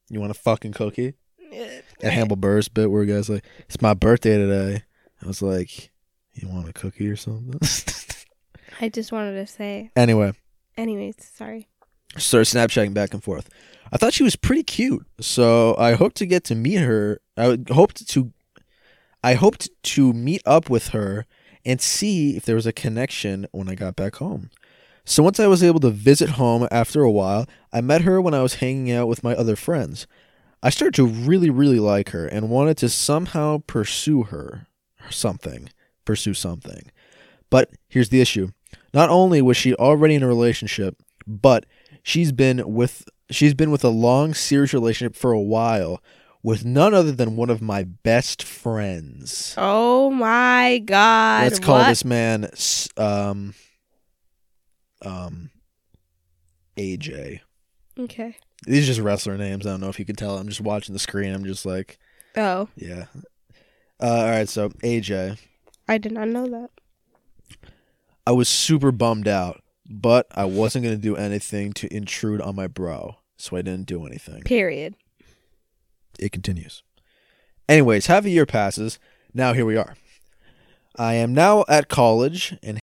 [0.10, 1.14] You want a fucking cookie?
[2.01, 4.84] That Hannibal Buress bit where a guy's like, "It's my birthday today."
[5.22, 5.91] I was like,
[6.34, 7.60] "You want a cookie or something?"
[8.82, 9.91] I just wanted to say.
[9.95, 10.34] anyway,
[10.78, 11.68] Anyways, sorry.
[12.18, 13.49] started Snapchatting back and forth.
[13.91, 17.20] I thought she was pretty cute, so I hoped to get to meet her.
[17.36, 18.32] I hoped to,
[19.24, 21.26] I hoped to meet up with her
[21.66, 24.49] and see if there was a connection when I got back home.
[25.06, 28.34] So once I was able to visit home after a while, I met her when
[28.34, 30.08] I was hanging out with my other friends.
[30.62, 34.68] I started to really, really like her and wanted to somehow pursue her,
[35.02, 35.70] or something,
[36.06, 36.91] pursue something.
[37.50, 38.50] But here's the issue:
[38.93, 41.66] not only was she already in a relationship, but
[42.04, 46.02] she's been with she's been with a long serious relationship for a while
[46.41, 49.54] with none other than one of my best friends.
[49.58, 51.43] Oh my god.
[51.43, 51.88] Let's call what?
[51.88, 52.50] this man
[52.97, 53.54] um
[55.04, 55.50] um
[56.78, 57.41] AJ.
[57.97, 58.38] Okay.
[58.66, 59.66] These are just wrestler names.
[59.66, 60.38] I don't know if you can tell.
[60.38, 61.34] I'm just watching the screen.
[61.34, 61.97] I'm just like,
[62.38, 63.06] Oh, yeah.
[64.02, 65.38] Uh, all right, so AJ.
[65.88, 66.70] I did not know that.
[68.26, 72.56] I was super bummed out, but I wasn't going to do anything to intrude on
[72.56, 74.43] my bro, so I didn't do anything.
[74.43, 74.95] Period.
[76.20, 76.84] It continues.
[77.68, 79.00] Anyways, half a year passes.
[79.34, 79.95] Now here we are.
[80.97, 82.80] I am now at college and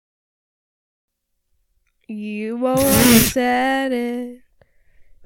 [2.08, 4.40] You almost said it.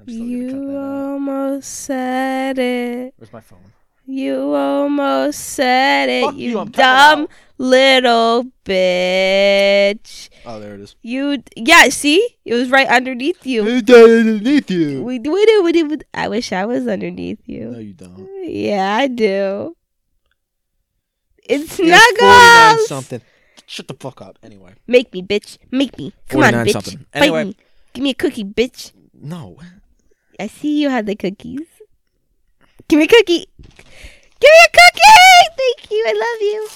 [0.07, 3.15] You almost said it.
[3.17, 3.59] Where's my phone?
[4.07, 6.25] You almost said it.
[6.25, 7.29] Fuck you you, I'm cutting it dumb
[7.59, 10.31] little bitch.
[10.47, 10.97] Oh, there it is.
[11.03, 12.27] You yeah, see?
[12.45, 13.63] It was right underneath you.
[13.63, 15.03] underneath you.
[15.03, 15.99] We do it, we do.
[16.15, 17.71] I wish I was underneath you.
[17.71, 17.93] No, you.
[17.93, 18.29] don't.
[18.45, 19.77] Yeah, I do.
[21.45, 22.89] It's It was 49 snuggles.
[22.89, 23.21] something.
[23.71, 24.37] Shut the fuck up.
[24.43, 24.75] Anyway.
[24.89, 25.57] Make me, bitch.
[25.71, 26.13] Make me.
[26.29, 26.73] Come on, bitch.
[26.73, 27.07] something.
[27.13, 27.45] Fight Anyway.
[27.45, 27.57] me.
[27.93, 28.91] Give me a cookie, bitch.
[29.15, 29.59] No.
[30.41, 31.69] I see you had the cookies.
[32.89, 33.47] Give me a cookie.
[33.61, 35.55] Give me a cookie.
[35.57, 36.05] Thank you.
[36.05, 36.69] I love you.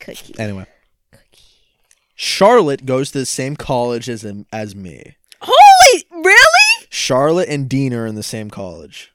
[0.00, 0.38] Cookie.
[0.38, 0.66] Anyway.
[1.12, 1.42] Cookie.
[2.14, 5.16] Charlotte goes to the same college as as me.
[5.42, 6.86] Holy, really?
[6.88, 9.12] Charlotte and Dean are in the same college.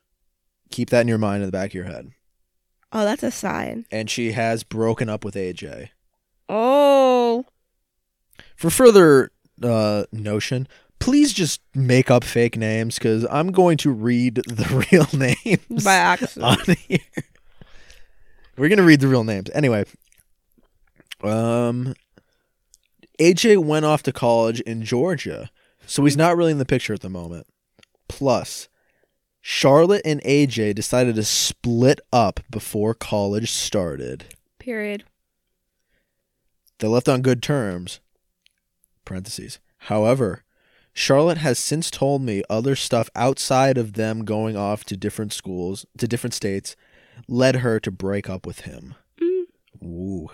[0.70, 2.12] Keep that in your mind in the back of your head.
[2.91, 3.88] Oh, that's a sign.
[3.91, 5.89] And she has broken up with AJ.
[6.50, 7.45] Oh.
[8.56, 9.32] For further
[9.64, 10.68] uh, notion,
[11.00, 15.93] please just make up fake names because I'm going to read the real names By
[15.95, 16.43] accident.
[16.70, 17.00] on here.
[18.58, 19.86] We're gonna read the real names anyway.
[21.24, 21.93] Um,
[23.20, 25.50] AJ went off to college in Georgia,
[25.86, 27.47] so he's not really in the picture at the moment.
[28.10, 28.68] Plus,
[29.41, 34.26] Charlotte and AJ decided to split up before college started.
[34.60, 35.06] Period.
[36.80, 38.00] They left on good terms.
[39.06, 39.60] Parentheses.
[39.84, 40.44] However,
[40.94, 45.86] Charlotte has since told me other stuff outside of them going off to different schools,
[45.98, 46.76] to different states,
[47.28, 48.96] led her to break up with him.
[49.22, 49.44] Mm.
[49.84, 50.30] Ooh.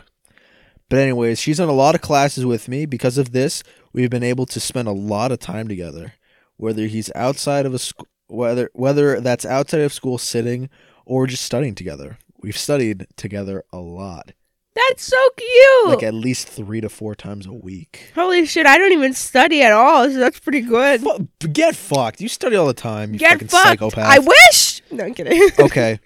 [0.87, 2.85] But anyways, she's done a lot of classes with me.
[2.85, 6.13] Because of this, we've been able to spend a lot of time together.
[6.57, 10.69] Whether he's outside of a school, whether whether that's outside of school sitting
[11.05, 12.17] or just studying together.
[12.41, 14.31] We've studied together a lot
[14.75, 15.87] That's so cute.
[15.87, 18.11] like at least three to four times a week.
[18.13, 21.01] Holy shit, I don't even study at all, so that's pretty good.
[21.01, 22.19] Fu- get fucked.
[22.19, 23.13] You study all the time.
[23.13, 23.67] You Get fucking fucked.
[23.67, 24.05] psychopath.
[24.05, 24.81] I wish.
[24.91, 25.41] No, I'm kidding.
[25.59, 25.99] okay.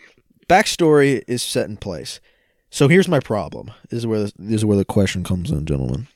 [0.47, 2.19] Backstory is set in place.
[2.69, 3.71] So here's my problem.
[3.89, 6.07] This is where the, this is where the question comes in, gentlemen.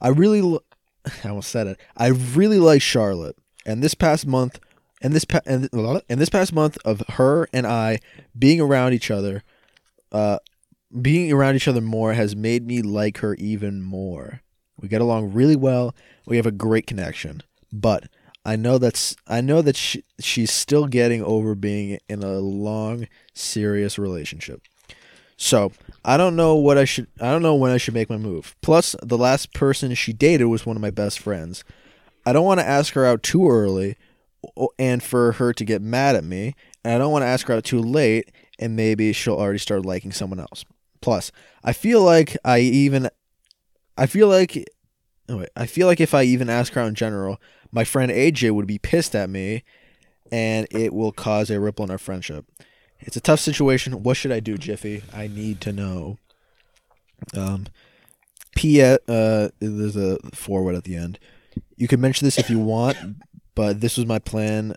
[0.00, 0.62] I really, l-
[1.24, 1.80] I almost said it.
[1.96, 4.60] I really like Charlotte, and this past month,
[5.02, 7.98] and this pa- and, and this past month of her and I
[8.38, 9.42] being around each other,
[10.12, 10.38] uh,
[11.00, 14.42] being around each other more has made me like her even more.
[14.80, 15.94] We get along really well.
[16.26, 17.42] We have a great connection.
[17.72, 18.08] But
[18.44, 23.08] I know that's I know that she, she's still getting over being in a long,
[23.34, 24.62] serious relationship.
[25.36, 25.72] So
[26.04, 27.08] I don't know what I should.
[27.20, 28.54] I don't know when I should make my move.
[28.62, 31.64] Plus, the last person she dated was one of my best friends.
[32.24, 33.96] I don't want to ask her out too early,
[34.78, 36.54] and for her to get mad at me.
[36.84, 39.84] And I don't want to ask her out too late, and maybe she'll already start
[39.84, 40.64] liking someone else.
[41.06, 41.30] Plus,
[41.62, 43.08] I feel like I even,
[43.96, 44.68] I feel like,
[45.28, 47.40] wait, I feel like if I even ask her in general,
[47.70, 49.62] my friend AJ would be pissed at me,
[50.32, 52.44] and it will cause a ripple in our friendship.
[52.98, 54.02] It's a tough situation.
[54.02, 55.04] What should I do, Jiffy?
[55.14, 56.18] I need to know.
[57.36, 57.68] Um,
[58.56, 58.82] P.
[58.82, 58.98] Uh,
[59.60, 61.20] there's a forward at the end.
[61.76, 62.96] You can mention this if you want,
[63.54, 64.74] but this was my plan.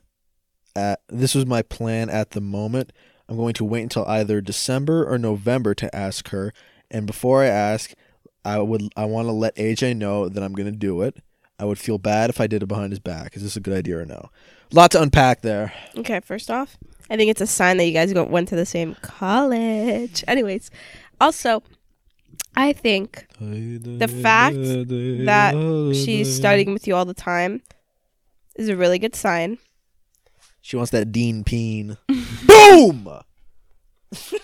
[0.75, 2.93] At this was my plan at the moment.
[3.29, 6.51] I'm going to wait until either December or November to ask her,
[6.89, 7.93] and before I ask,
[8.43, 11.17] I would I want to let AJ know that I'm going to do it.
[11.59, 13.35] I would feel bad if I did it behind his back.
[13.35, 14.29] Is this a good idea or no?
[14.71, 15.73] Lot to unpack there.
[15.97, 16.77] Okay, first off,
[17.09, 20.23] I think it's a sign that you guys went to the same college.
[20.27, 20.71] Anyways,
[21.21, 21.61] also,
[22.55, 27.61] I think The fact that she's studying with you all the time
[28.55, 29.59] is a really good sign.
[30.69, 31.97] She wants that Dean Peen.
[32.45, 33.09] Boom!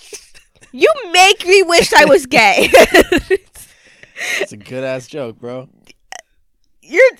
[0.71, 2.69] You make me wish I was gay.
[4.41, 5.69] It's a good ass joke, bro.
[6.81, 7.11] You're.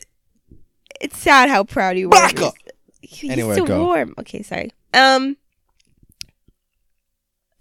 [1.00, 2.12] It's sad how proud you were.
[2.18, 2.56] Back up.
[3.02, 3.86] He's Anyway, so go.
[3.86, 4.14] warm.
[4.18, 4.72] Okay, sorry.
[4.94, 5.38] Um.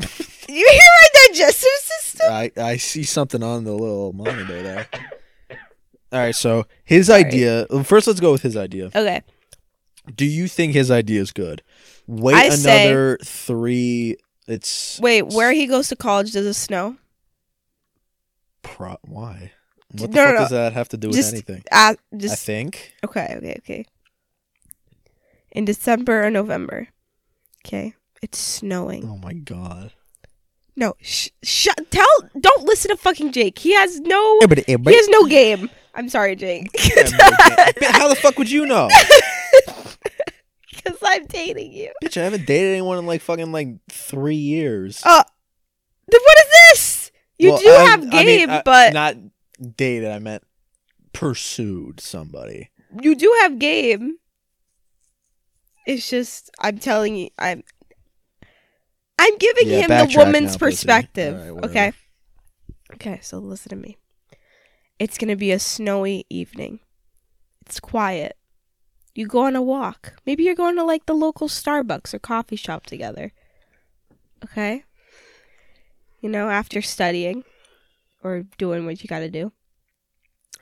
[0.01, 0.07] you
[0.49, 0.67] hear
[1.03, 2.27] my digestive system?
[2.33, 4.89] I, I see something on the little monitor there.
[6.11, 7.67] All right, so his idea.
[7.85, 8.87] First, let's go with his idea.
[8.87, 9.23] Okay.
[10.15, 11.63] Do you think his idea is good?
[12.07, 14.17] Wait I say- another three.
[14.47, 16.97] It's Wait, where he goes to college does it snow?
[18.63, 19.53] pro- why?
[19.93, 20.41] What the No, no, fuck no.
[20.41, 21.63] does that have to do with Just- anything?
[21.71, 22.93] Uh, I just think.
[23.05, 23.85] okay, okay, okay.
[25.53, 26.89] In December or November.
[27.65, 29.05] Okay, it's snowing.
[29.09, 29.93] Oh my god.
[30.77, 31.91] No, sh- shut.
[31.91, 32.07] Tell.
[32.39, 33.59] Don't listen to fucking Jake.
[33.61, 34.41] He has no.
[34.49, 35.71] but He has no game.
[35.95, 36.69] I'm sorry, Jake.
[36.81, 38.89] How the fuck would you know?
[41.15, 41.93] I'm dating you.
[42.03, 45.01] Bitch, I haven't dated anyone in like fucking like three years.
[45.05, 45.23] Uh,
[46.09, 47.13] then what is this?
[47.39, 49.17] You Well, do I- have I mean, game, I- but not
[49.77, 50.11] dated.
[50.11, 50.43] I meant
[51.13, 52.71] pursued somebody.
[53.01, 54.17] you do have game.
[55.87, 57.63] It's just I'm telling you, I'm.
[59.19, 61.55] I'm giving Yeah, him the woman's now, perspective.
[61.55, 61.93] Right, okay.
[62.95, 63.97] Okay, so listen to me.
[64.99, 66.81] It's gonna be a snowy evening.
[67.67, 68.37] It's quiet.
[69.15, 70.15] You go on a walk.
[70.27, 73.33] Maybe you're going to like the local Starbucks or coffee shop together.
[74.45, 74.85] Okay?
[76.21, 77.45] You know, after studying
[78.23, 79.53] or doing what you gotta do.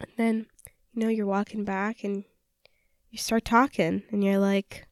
[0.00, 0.46] And then,
[0.92, 2.24] you know, you're walking back and
[3.10, 4.86] you start talking and you're like,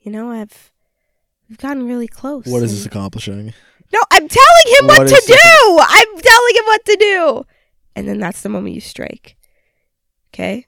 [0.00, 0.70] you know, I've
[1.48, 2.46] we've gotten really close.
[2.46, 3.52] What is this accomplishing?
[3.92, 5.32] no, I'm telling him what, What to do.
[5.32, 7.44] this- I'm telling him what to do.
[7.96, 9.36] And then that's the moment you strike.
[10.32, 10.66] Okay?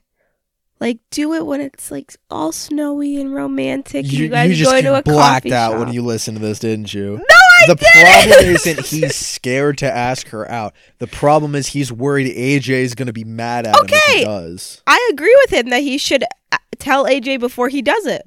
[0.85, 4.05] Like do it when it's like all snowy and romantic.
[4.11, 5.79] You, guys just go to a blacked out shop.
[5.79, 7.17] when you listened to this, didn't you?
[7.17, 8.29] No, I the didn't.
[8.29, 10.75] problem isn't he's scared to ask her out.
[10.99, 14.19] The problem is he's worried AJ is going to be mad at him if Okay.
[14.19, 14.83] he does.
[14.85, 18.21] I agree with him that he should uh, tell AJ before he does it.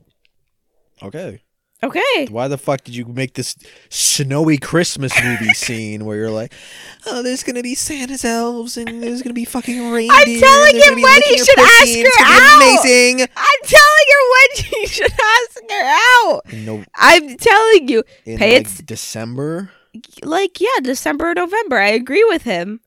[1.01, 1.41] Okay.
[1.81, 2.27] Okay.
[2.29, 3.55] Why the fuck did you make this
[3.89, 6.53] snowy Christmas movie scene where you're like,
[7.07, 10.11] oh, there's gonna be Santa's elves and there's gonna be fucking reindeer.
[10.13, 13.21] I'm they're him when he should pussy ask her out." Amazing.
[13.37, 15.95] I'm telling her when she should ask her
[16.27, 16.41] out.
[16.53, 18.03] No, I'm telling you.
[18.25, 19.71] in Pay like it's- December.
[20.25, 22.79] like yeah december or november i agree with him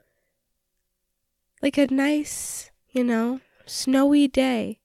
[1.61, 4.79] like a nice you know snowy day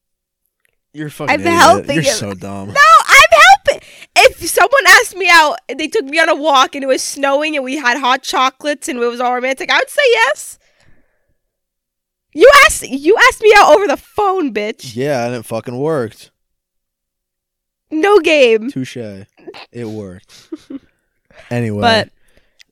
[0.92, 1.32] You're fucking.
[1.34, 1.54] I'm idiot.
[1.54, 2.14] helping You're him.
[2.14, 2.68] so dumb.
[2.72, 2.95] no
[4.16, 7.02] if someone asked me out and they took me on a walk and it was
[7.02, 10.58] snowing and we had hot chocolates and it was all romantic i would say yes
[12.32, 16.30] you asked you asked me out over the phone bitch Yeah, and it fucking worked.
[17.90, 18.96] no game Touche.
[18.96, 20.48] It worked.
[21.50, 21.82] Anyway.
[21.82, 22.08] but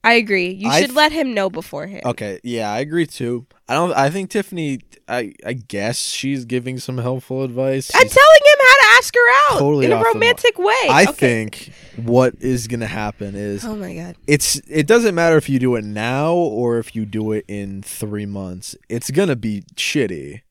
[0.04, 3.46] i agree you I should th- let him know beforehand Okay, yeah, I agree too.
[3.68, 3.92] I don't.
[3.92, 4.80] I think Tiffany.
[5.08, 7.90] I I guess she's giving some helpful advice.
[7.94, 10.58] i'm She's- telling him how to ask her out Totally in a off the romantic
[10.58, 11.12] way I Okay.
[11.12, 14.60] think what is gonna happen is oh my god it's.
[14.68, 18.26] It doesn't matter if you do it now or if you do it in three
[18.26, 18.76] months.
[18.88, 20.42] It's gonna be shitty.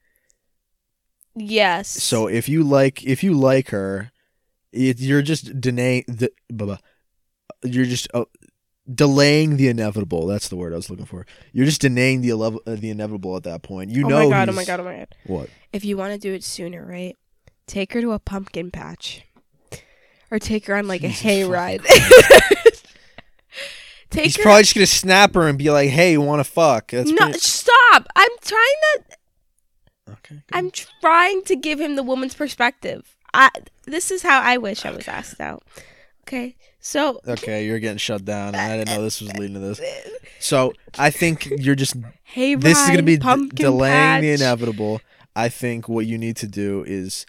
[1.35, 1.87] Yes.
[1.89, 4.11] So if you like, if you like her,
[4.71, 6.05] it, you're just denying.
[6.49, 6.77] Blah.
[7.63, 8.07] You're just.
[8.13, 8.25] Uh,
[8.91, 10.25] delaying the inevitable.
[10.27, 11.25] That's the word I was looking for.
[11.51, 13.91] You're just denying the elev- uh, the inevitable at that point.
[13.91, 14.29] You oh know.
[14.29, 14.49] my god!
[14.49, 14.79] Oh my god!
[14.79, 15.15] Oh my god!
[15.25, 15.49] What?
[15.71, 17.17] If you want to do it sooner, right?
[17.67, 19.23] Take her to a pumpkin patch,
[20.29, 21.84] or take her on like Jesus a hayride.
[24.09, 24.43] take He's her.
[24.43, 27.17] probably just gonna snap her and be like, "Hey, you want to fuck?" That's no,
[27.17, 28.07] pretty- stop!
[28.15, 28.59] I'm trying
[28.97, 29.03] to.
[30.13, 30.36] okay.
[30.36, 30.43] good.
[30.51, 33.15] I'm trying to give him the woman's perspective.
[33.34, 33.49] I.
[33.86, 35.63] This is how I wish I was asked out.
[36.27, 36.55] Okay,
[36.86, 38.55] so Okay, you're getting shut down.
[38.55, 39.81] I didn't know this was leading to this.
[40.39, 44.99] So I think you're just hey, hay this is gonna be d- delaying the inevitable.
[45.38, 47.25] I think what you need to do is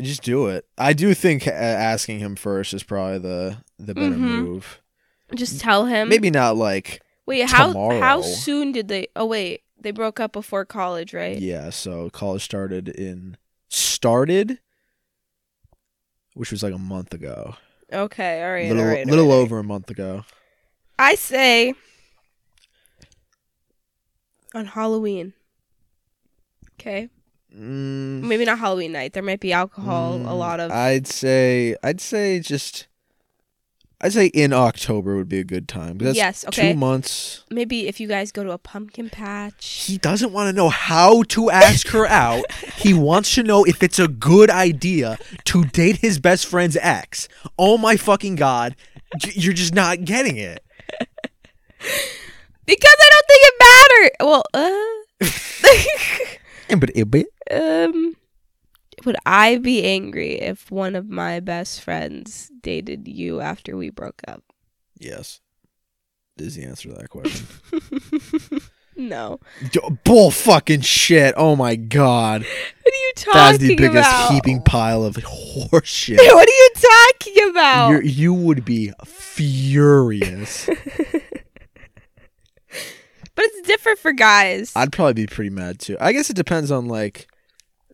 [0.00, 0.64] just do it.
[0.78, 4.18] I do think uh, asking him first is probably the the better Mhm.
[4.44, 4.80] move.
[5.34, 6.08] Just tell him.
[6.08, 7.98] Maybe not like Wait, how tomorrow.
[8.00, 9.08] how soon did they?
[9.16, 11.36] Oh wait, they broke up before college, right?
[11.36, 11.70] yeah.
[11.70, 13.36] So college started in
[13.70, 14.60] started,
[16.34, 17.56] which was like a month ago.
[17.92, 19.34] Okay, all right, little all right, little right.
[19.34, 20.24] over a month ago.
[20.98, 21.74] I say
[24.54, 25.32] on Halloween.
[26.80, 27.08] Okay,
[27.54, 29.14] Mm, maybe not Halloween night.
[29.14, 30.16] There might be alcohol.
[30.16, 30.70] a mm, lot of.
[30.70, 32.87] I'd say I'd say just.
[34.00, 35.98] I'd say in October would be a good time.
[35.98, 36.72] That's Yes, okay.
[36.72, 37.44] Two months.
[37.50, 39.84] maybe if you guys go to a pumpkin patch.
[39.86, 42.44] He doesn't want to know how to ask her out.
[42.76, 47.28] He wants to know if it's a good idea to date his best friend's ex.
[47.58, 48.76] Oh my fucking god.
[49.32, 50.62] You're just not getting it.
[52.66, 54.10] Because I don't think it matters.
[54.20, 54.44] Well,
[56.70, 57.26] uh, But it bit.
[57.50, 58.14] um,
[59.08, 64.20] would I be angry if one of my best friends dated you after we broke
[64.28, 64.42] up?
[64.98, 65.40] Yes.
[66.36, 67.46] Is the answer to that question.
[68.96, 69.40] no.
[70.04, 71.32] Bull fucking shit.
[71.38, 72.42] Oh my god.
[72.42, 73.50] What are you talking about?
[73.52, 74.32] That's the biggest about?
[74.34, 76.18] heaping pile of horseshit.
[76.18, 77.88] what are you talking about?
[77.88, 80.66] You're, you would be furious.
[80.66, 81.22] but
[83.38, 84.70] it's different for guys.
[84.76, 85.96] I'd probably be pretty mad too.
[85.98, 87.26] I guess it depends on like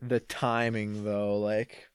[0.09, 1.37] the timing though.
[1.39, 1.87] Like,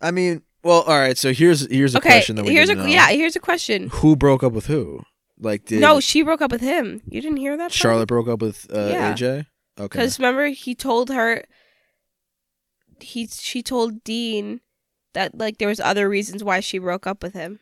[0.00, 1.16] I mean, well, all right.
[1.18, 2.84] So here's here's a okay, question that we here's a know.
[2.86, 3.08] yeah.
[3.08, 3.88] Here's a question.
[3.92, 5.02] Who broke up with who?
[5.38, 7.00] Like, did no, she broke up with him.
[7.06, 7.72] You didn't hear that?
[7.72, 9.14] Charlotte broke up with uh, Yeah.
[9.14, 9.46] AJ?
[9.78, 9.84] Okay.
[9.84, 11.44] Because remember, he told her.
[13.00, 14.60] He she told Dean
[15.14, 17.60] that like there was other reasons why she broke up with him.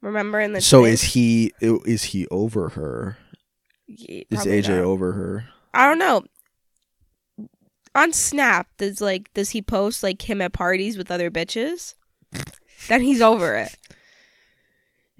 [0.00, 0.92] Remember in the So thing?
[0.92, 3.18] is he is he over her?
[3.88, 4.84] Yeah, Is AJ not.
[4.84, 5.46] over her?
[5.74, 6.22] I don't know.
[7.94, 11.94] On Snap, does like does he post like him at parties with other bitches?
[12.88, 13.76] then he's over it.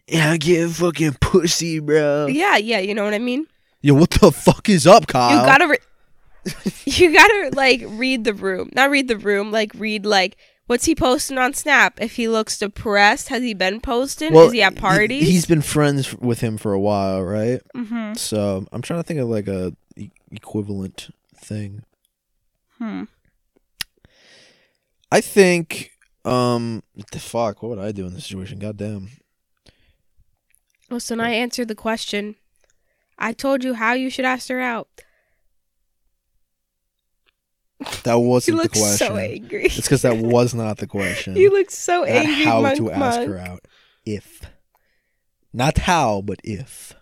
[0.06, 2.26] Yeah, get fucking pussy, bro.
[2.26, 3.46] Yeah, yeah, you know what I mean.
[3.82, 5.38] Yo, what the fuck is up, Kyle?
[5.38, 6.52] You gotta, re-
[6.84, 10.94] you gotta like read the room, not read the room, like read like what's he
[10.94, 12.00] posting on Snap.
[12.00, 14.34] If he looks depressed, has he been posting?
[14.34, 15.26] Is he at parties?
[15.28, 17.60] He's been friends with him for a while, right?
[17.74, 18.14] mm-hmm.
[18.14, 21.82] So I'm trying to think of like a e- equivalent thing.
[22.78, 23.04] Hmm.
[25.10, 25.90] I think,
[26.24, 27.62] um, what the fuck?
[27.62, 28.58] What would I do in this situation?
[28.58, 29.10] Goddamn.
[30.90, 32.36] Well, so now I answered the question.
[33.18, 34.88] I told you how you should ask her out.
[38.04, 39.06] That wasn't the question.
[39.08, 39.64] so angry.
[39.64, 41.36] It's because that was not the question.
[41.36, 42.44] you looks so Not angry.
[42.44, 43.30] how monk to ask monk.
[43.30, 43.64] her out.
[44.04, 44.42] If.
[45.52, 46.94] Not how, but if.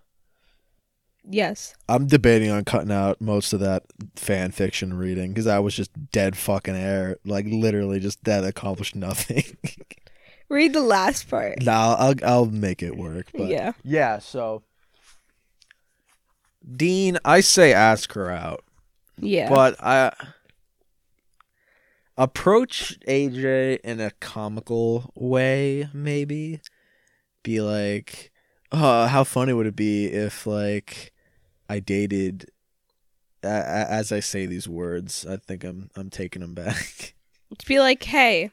[1.28, 1.74] Yes.
[1.88, 3.82] I'm debating on cutting out most of that
[4.14, 7.16] fan fiction reading because I was just dead fucking air.
[7.24, 9.44] Like literally just that accomplished nothing.
[10.48, 11.62] Read the last part.
[11.62, 13.26] nah, I'll I'll make it work.
[13.34, 13.72] But yeah.
[13.82, 14.20] yeah.
[14.20, 14.62] So,
[16.76, 18.62] Dean, I say ask her out,
[19.18, 19.48] Yeah.
[19.48, 20.12] but I
[22.16, 25.88] approach AJ in a comical way.
[25.92, 26.60] Maybe
[27.42, 28.30] be like,
[28.72, 31.12] uh, how funny would it be if like
[31.68, 32.50] I dated.
[33.42, 33.46] a-
[33.90, 37.14] As I say these words, I think I'm I'm taking them back.
[37.54, 38.50] Just be like, hey.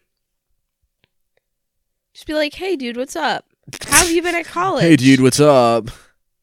[2.13, 3.45] Just be like, hey, dude, what's up?
[3.87, 4.83] How have you been at college?
[4.83, 5.89] hey, dude, what's up?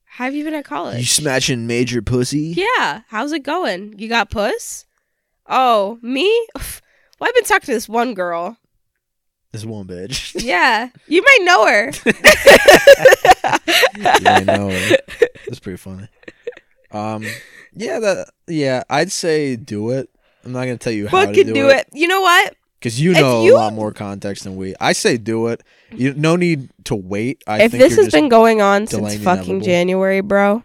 [0.04, 0.98] How have you been at college?
[0.98, 2.54] You smashing major pussy?
[2.56, 3.02] yeah.
[3.08, 3.94] How's it going?
[3.98, 4.84] You got puss?
[5.46, 6.46] Oh, me?
[7.20, 8.56] Well, I've been talking to this one girl.
[9.52, 10.42] This one bitch.
[10.42, 10.88] Yeah.
[11.06, 11.92] You might know her.
[13.98, 14.70] yeah, I know.
[15.46, 16.08] That's pretty funny.
[16.92, 17.24] Um,
[17.74, 20.10] yeah, that yeah, I'd say do it.
[20.44, 21.86] I'm not gonna tell you how to Fucking do, do it.
[21.92, 22.54] You know what?
[22.78, 24.74] because you know you- a lot more context than we.
[24.80, 25.62] I say do it.
[25.92, 27.42] You no need to wait.
[27.46, 29.66] I if think this you're has just, been going on since delaying the fucking inevitable.
[29.66, 30.64] January, bro,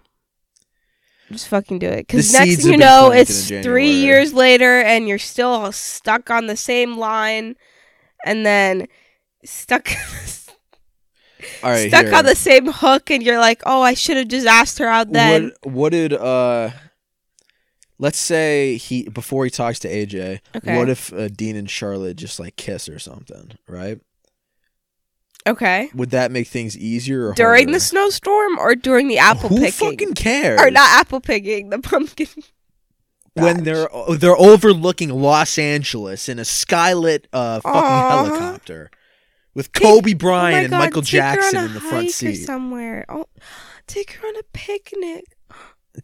[1.32, 2.07] just fucking do it.
[2.07, 4.05] Because The next seeds thing you been know, planted it's in three January.
[4.05, 7.55] years later, and you're still stuck on the same line,
[8.26, 8.88] and then
[9.43, 9.89] stuck.
[11.63, 12.15] Right, stuck here.
[12.15, 15.11] on the same hook, and you're like, oh, I should have just asked her out
[15.11, 15.51] then.
[15.61, 16.71] What, what did uh?
[17.97, 20.41] Let's say he before he talks to AJ.
[20.55, 20.77] Okay.
[20.77, 23.51] What if uh, Dean and Charlotte just like kiss or something?
[23.67, 23.99] Right?
[25.47, 25.89] Okay.
[25.93, 29.63] Would that make things easier or During the snowstorm or during the apple picking?
[29.65, 30.59] Who fucking cares?
[30.59, 32.27] or not apple picking, the pumpkin.
[33.35, 33.87] when they're
[34.17, 38.09] they're overlooking Los Angeles in a skylit uh fucking Aw.
[38.09, 38.89] helicopter
[39.55, 42.35] with Take- Kobe Oh Bryant my and God, Michael take Jackson in the front seat.
[42.35, 43.05] somewhere.
[43.09, 43.25] Oh,
[43.87, 45.23] take her on a picnic.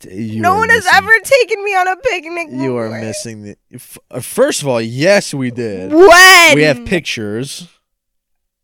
[0.10, 2.48] You no one has ever taken me on a picnic.
[2.50, 3.58] You are missing the.
[4.10, 5.92] uh, First of all, yes, we did.
[5.92, 7.68] When We have pictures.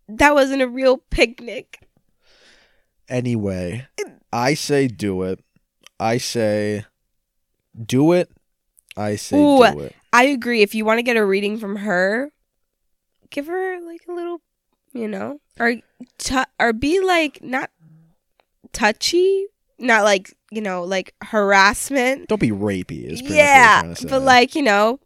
[0.08, 1.80] That wasn't a real picnic.
[3.10, 3.88] Anyway,
[4.32, 5.40] I say do it.
[6.00, 6.86] I say
[7.82, 8.30] do it.
[8.96, 9.58] I say Ooh.
[9.72, 9.96] do it.
[10.14, 10.62] I agree.
[10.62, 12.32] If you want to get a reading from her,
[13.30, 14.42] give her like a little,
[14.98, 15.76] you know, or
[16.18, 17.70] tu- or be like not
[18.74, 19.46] touchy,
[19.80, 22.28] not like you know, like harassment.
[22.28, 23.04] Don't be rapey.
[23.12, 25.00] Is Yeah, but like you know,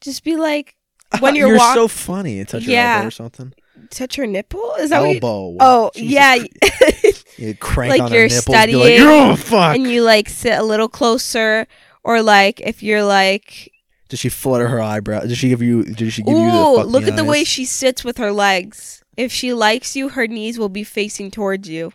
[0.00, 0.76] just be like
[1.20, 2.44] when you're, you're walk- so funny.
[2.44, 2.96] Touch your Yeah.
[2.96, 3.52] elbow or something.
[3.90, 4.74] touch your nipple.
[4.78, 5.14] Is that what you?
[5.16, 5.56] elbow.
[5.60, 6.36] Oh Jesus yeah.
[7.38, 8.44] You crank Like on you're nipples.
[8.46, 9.76] Be like, studying oh fuck.
[9.76, 11.66] and you like sit a little closer,
[12.02, 13.70] or like if you're like,
[14.08, 15.20] Did she flutter her eyebrow?
[15.20, 15.82] Does she give you?
[15.82, 16.56] Did she give you the?
[16.58, 19.02] ooh, look at the way she sits with her legs.
[19.16, 21.92] If she likes you, her knees will be facing towards you.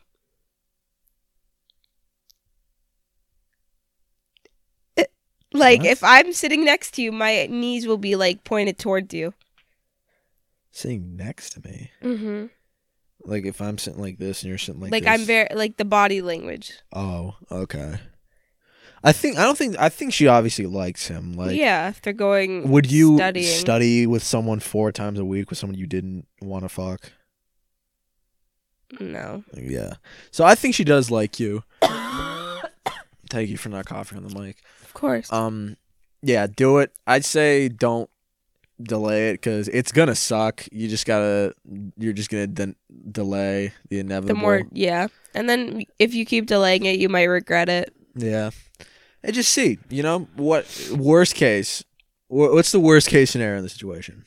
[4.97, 5.05] Eh,
[5.53, 5.89] Like What?
[5.89, 9.34] if I'm sitting next to you, my knees will be like pointed towards you.
[10.72, 11.91] sitting next to me.
[12.01, 12.45] Mm-hmm.
[13.24, 15.12] Like if I'm sitting like this and you're sitting like Like, this.
[15.12, 16.74] I'm very like the body language.
[16.93, 17.99] Oh, okay.
[19.04, 21.34] I think I don't think I think she obviously likes him.
[21.34, 22.70] Like, yeah, if they're going.
[22.70, 23.45] would you studying.
[23.45, 27.12] study with someone four times a week with someone you didn't want to fuck?
[28.99, 29.43] No.
[29.54, 29.93] Yeah.
[30.32, 31.64] So I think she does like you.
[33.30, 34.58] Thank you for not coughing on the mic.
[34.84, 35.32] Of course.
[35.32, 35.78] Um,
[36.22, 36.91] yeah, do it.
[37.08, 38.10] I'd say don't
[38.82, 40.66] delay it because it's gonna suck.
[40.72, 41.56] You just gotta.
[41.97, 42.76] You're just gonna de-
[43.12, 44.36] delay the inevitable.
[44.36, 47.95] the more, yeah, and then if you keep delaying it, you might regret it.
[48.16, 48.52] Yeah.
[49.24, 50.65] And just see, you know, what
[50.95, 51.84] worst case.
[52.28, 54.26] What's the worst case scenario in the situation?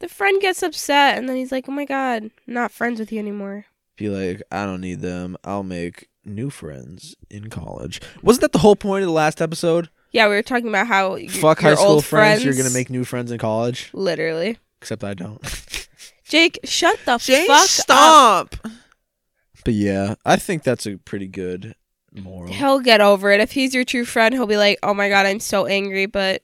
[0.00, 3.12] The friend gets upset, and then he's like, "Oh my god, I'm not friends with
[3.12, 3.66] you anymore."
[3.96, 5.36] Be like, I don't need them.
[5.44, 8.00] I'll make new friends in college.
[8.22, 9.88] Wasn't that the whole point of the last episode?
[10.10, 12.90] Yeah, we were talking about how Fuck your high school old friends, You're gonna make
[12.90, 13.90] new friends in college.
[13.94, 14.58] literally.
[14.82, 15.40] Except I don't.
[16.24, 17.68] Jake, shut the Jake, fuck up.
[17.68, 18.56] stop.
[19.64, 21.74] but yeah, I think that's a pretty good
[22.22, 22.52] moral.
[22.52, 24.34] He'll get over it if he's your true friend.
[24.34, 26.42] He'll be like, "Oh my god, I'm so angry," but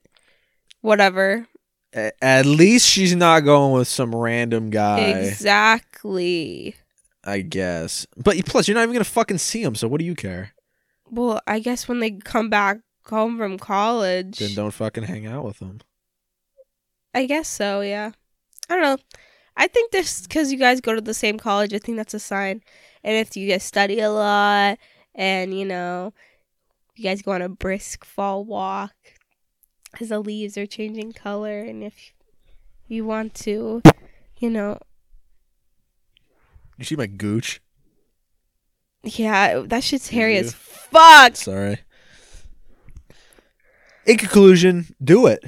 [0.80, 1.46] whatever.
[1.94, 5.00] A- At least she's not going with some random guy.
[5.00, 6.76] Exactly.
[7.24, 8.06] I guess.
[8.16, 9.74] But plus, you're not even gonna fucking see him.
[9.74, 10.54] So what do you care?
[11.10, 15.44] Well, I guess when they come back home from college, Then don't fucking hang out
[15.44, 15.80] with them.
[17.14, 17.80] I guess so.
[17.82, 18.12] Yeah.
[18.68, 18.96] I don't know.
[19.56, 21.74] I think this because you guys go to the same college.
[21.74, 22.62] I think that's a sign.
[23.04, 24.78] And if you guys study a lot,
[25.14, 26.12] and you know,
[26.96, 28.94] you guys go on a brisk fall walk,
[30.00, 32.12] as the leaves are changing color, and if
[32.88, 33.82] you want to,
[34.38, 34.78] you know,
[36.78, 37.60] You see my gooch?
[39.04, 41.36] yeah, that shit's hairy as fuck.
[41.36, 41.78] Sorry.
[44.06, 45.44] In conclusion, do it.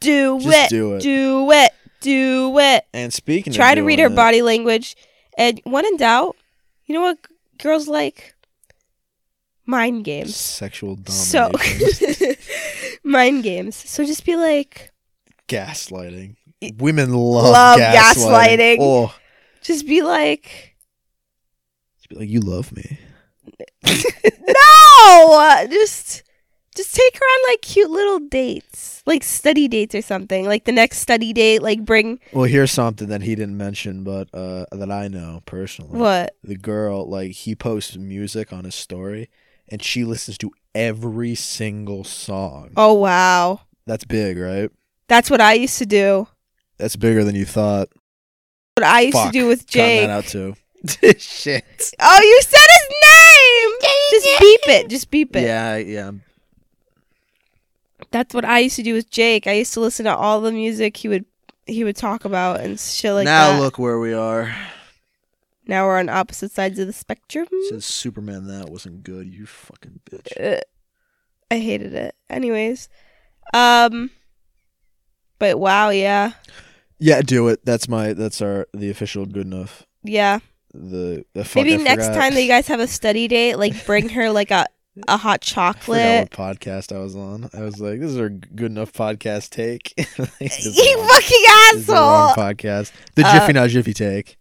[0.00, 0.70] Do Just it.
[0.70, 1.00] do it.
[1.02, 1.70] Do it.
[2.00, 2.84] Do it.
[2.94, 4.96] And speaking, Try to read her it- body language,
[5.36, 6.36] and when in doubt,
[6.86, 7.18] you know what
[7.58, 8.34] girls like?
[9.70, 10.34] Mind games.
[10.34, 12.34] Sexual So domination,
[13.04, 13.76] mind games.
[13.76, 14.90] So just be like,
[15.46, 16.34] gaslighting.
[16.78, 18.16] Women love, Love gaslighting.
[18.18, 18.76] gaslighting.
[18.80, 19.14] Oh,
[19.62, 20.74] just be like,
[21.98, 22.98] just be like, you love me.
[23.86, 26.22] no, just,
[26.76, 30.46] just take her on like cute little dates, like study dates or something.
[30.46, 34.28] Like the next study date, like bring Well, here's something that he didn't mention, but
[34.34, 35.98] uh, that I know personally.
[35.98, 36.34] what?
[36.42, 39.30] The girl, like, he posts music on his story,
[39.70, 42.70] and she listens to every single song.
[42.76, 44.70] Oh wow, That's big, right?
[45.08, 46.28] that's what I used to do.
[46.78, 47.88] That's bigger than you thought.
[48.76, 49.32] What I used Fuck.
[49.32, 50.02] to do with Jake.
[50.06, 50.54] that out too.
[51.18, 51.92] Shit.
[52.00, 53.78] Oh, you said his name.
[54.12, 54.88] Just beep it.
[54.88, 55.42] Just beep it.
[55.42, 56.12] Yeah, yeah.
[58.10, 59.46] That's what I used to do with Jake.
[59.46, 61.24] I used to listen to all the music he would
[61.66, 63.56] he would talk about and shit like now that.
[63.56, 64.54] Now look where we are.
[65.70, 67.46] Now we're on opposite sides of the spectrum.
[67.68, 70.56] Says Superman that wasn't good, you fucking bitch.
[70.56, 70.60] Uh,
[71.50, 72.14] I hated it.
[72.28, 72.88] Anyways,
[73.54, 74.10] um,
[75.38, 76.32] but wow, yeah,
[76.98, 77.64] Yeah, do it.
[77.64, 79.86] That's my that's our the official good enough.
[80.02, 80.40] yeah.
[80.74, 83.56] the, the fuck, Maybe I next forgot- time that you guys have a study date,
[83.56, 84.66] like bring her like a
[85.08, 86.30] a hot I chocolate.
[86.30, 87.48] podcast I was on.
[87.54, 90.58] I was like, "This is a good enough podcast take." You wrong- fucking this
[91.76, 92.44] is the wrong asshole!
[92.44, 92.92] podcast.
[93.14, 94.36] The Uh, Jiffy Not Jiffy take.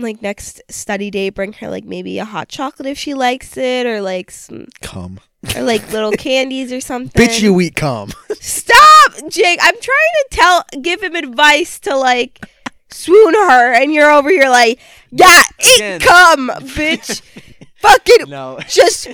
[0.00, 3.84] Like next study day bring her like maybe a hot chocolate if she likes it,
[3.84, 5.18] or like some, Come,
[5.56, 7.20] or like little candies or something.
[7.26, 8.12] bitch, you eat cum.
[8.40, 9.58] Stop, Jake.
[9.60, 12.46] I'm trying to tell, give him advice to like
[12.90, 14.78] swoon her, and you're over here like,
[15.10, 15.42] yeah,
[15.76, 16.00] Again.
[16.00, 17.20] eat cum, bitch.
[17.80, 19.08] Fucking no, just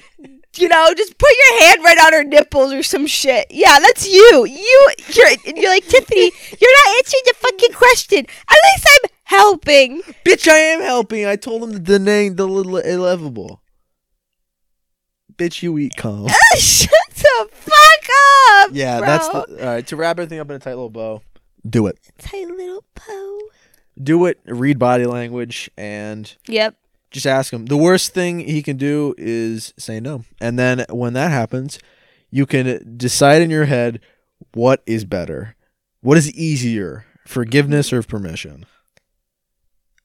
[0.59, 3.47] you know, just put your hand right on her nipples or some shit.
[3.51, 4.45] Yeah, that's you.
[4.47, 6.31] You you're you're like Tiffany,
[6.61, 8.19] you're not answering the fucking question.
[8.21, 10.03] At least I'm helping.
[10.25, 11.27] bitch, I am helping.
[11.27, 13.59] I told him the name, the little illevable.
[15.37, 16.29] Bitch, you eat cum.
[16.57, 18.09] Shut the fuck
[18.61, 18.71] up.
[18.73, 19.07] yeah, bro.
[19.07, 19.87] that's the, all right.
[19.89, 21.23] To wrap everything up in a tight little bow,
[21.69, 21.99] do it.
[22.19, 23.39] tight little bow.
[24.01, 24.41] Do it.
[24.47, 26.77] Read body language and Yep.
[27.15, 27.67] Just ask him.
[27.67, 30.25] The worst thing he can do is say no.
[30.41, 31.79] And then when that happens,
[32.31, 34.01] you can decide in your head
[34.53, 35.55] what is better.
[36.01, 37.07] What is easier?
[37.25, 38.67] Forgiveness or permission?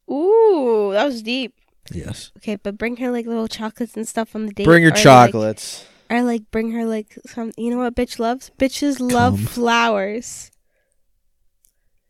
[0.10, 1.55] Ooh, that was deep.
[1.91, 2.32] Yes.
[2.38, 4.66] Okay, but bring her like little chocolates and stuff on the date.
[4.66, 5.86] Bring her or, like- chocolates.
[6.10, 7.51] or like bring her like some.
[7.57, 8.51] You know what bitch loves?
[8.60, 9.45] Bitches love Cum.
[9.47, 10.51] flowers.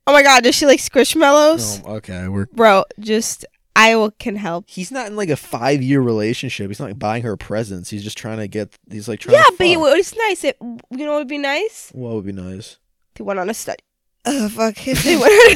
[0.06, 1.82] Oh my god, does she like squishmallows?
[1.86, 3.46] Oh, okay, we're Bro, just
[3.80, 4.66] I will can help.
[4.68, 6.68] He's not in like a five year relationship.
[6.70, 7.90] He's not like buying her presents.
[7.90, 8.76] He's just trying to get.
[8.92, 9.36] He's like trying.
[9.38, 9.98] Yeah, to but fuck.
[9.98, 10.44] it's nice.
[10.44, 11.90] It, you know what would be nice?
[11.94, 12.78] What would be nice?
[13.12, 13.80] If they went on a study.
[14.26, 14.86] Oh fuck!
[14.86, 15.56] If they went on a,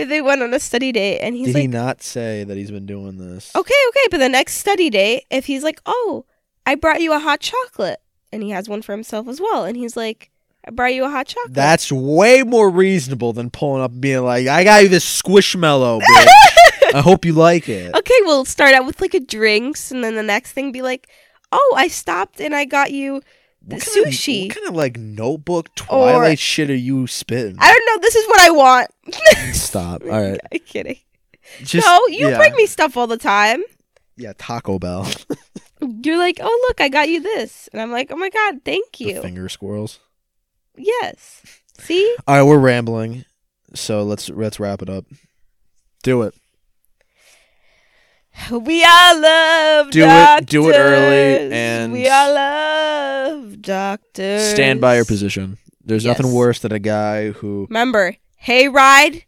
[0.00, 2.56] if they went on a study date and he's Did like, he not say that
[2.56, 3.54] he's been doing this?
[3.54, 6.24] okay, okay, but the next study date, if he's like, oh,
[6.64, 8.00] I brought you a hot chocolate,
[8.32, 10.30] and he has one for himself as well, and he's like,
[10.66, 11.52] I brought you a hot chocolate.
[11.54, 16.00] That's way more reasonable than pulling up and being like, "I got you this squishmallow,
[16.00, 16.26] bitch.
[16.94, 18.14] I hope you like it." okay.
[18.22, 21.08] We'll start out with like a drinks, and then the next thing be like,
[21.52, 23.20] oh, I stopped and I got you
[23.62, 24.46] the What kind of- sushi.
[24.48, 27.56] what kind of like notebook Twilight shit are you spitting?
[27.58, 28.00] I don't know.
[28.02, 28.90] This is what I want.
[29.54, 30.02] Stop.
[30.04, 30.40] All right.
[30.52, 30.96] I'm kidding.
[31.62, 32.36] Just, no, you yeah.
[32.36, 33.62] bring me stuff all the time.
[34.16, 35.06] Yeah, Taco Bell.
[36.02, 38.96] You're like, oh look, I got you this, and I'm like, oh my god, thank
[38.98, 39.22] The you.
[39.22, 39.98] finger squirrels.
[40.76, 41.42] Yes.
[41.78, 43.24] See, All right, we're rambling,
[43.74, 45.04] so let's let's wrap it up.
[46.02, 46.34] Do it.
[48.50, 50.46] We all love Do it- doctors.
[50.46, 54.42] do it early and- we all love doctors.
[54.50, 55.58] Stand by your position.
[55.84, 58.16] There's nothing worse than a guy who Remember,
[58.46, 59.24] hayride,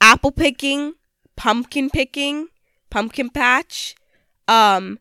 [0.00, 0.94] apple picking,
[1.36, 2.48] pumpkin picking,
[2.90, 3.94] pumpkin patch,
[4.48, 4.98] um,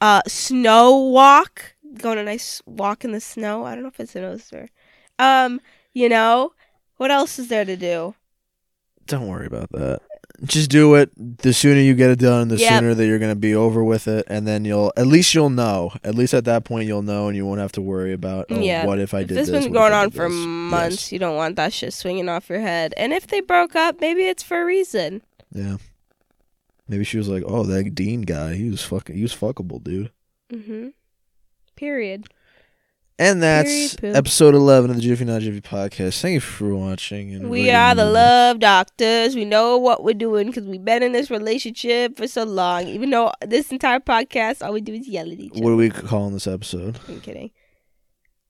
[0.00, 3.64] uh, snow walk, going a nice walk in the snow.
[3.64, 4.68] I don't know if it's a nose or,
[5.18, 5.60] um,
[5.94, 6.52] you know,
[6.98, 8.14] what else is there to do?
[9.06, 10.00] don't worry about that.
[10.42, 11.10] Just do it.
[11.16, 12.68] The sooner you get it done, the Yep.
[12.80, 15.92] sooner that you're gonna be over with it, and then you'll at least you'll know.
[16.02, 18.46] At least at that point, you'll know, and you won't have to worry about.
[18.50, 18.84] Oh, Yeah.
[18.84, 19.64] what if I If did this this?
[19.64, 20.36] been going on for this?
[20.36, 21.12] months, Yes.
[21.12, 22.94] you don't want that shit swinging off your head.
[22.96, 25.22] And if they broke up, maybe it's for a reason.
[25.54, 25.76] Yeah.
[26.88, 30.10] Maybe she was like, "Oh, that Dean guy, he was fucking, he was fuckable, dude."
[30.52, 30.88] Mm-hmm.
[31.76, 32.26] Period.
[33.16, 36.20] And that's episode eleven of the Jiffy Not Jiffy podcast.
[36.20, 37.32] Thank you for watching.
[37.32, 39.36] And We we're the love doctors.
[39.36, 42.88] We know what we're doing because we've been in this relationship for so long.
[42.88, 45.76] Even though this entire podcast, all we do is yell at each What are other.
[45.76, 46.98] we calling this episode?
[47.08, 47.52] I'm kidding.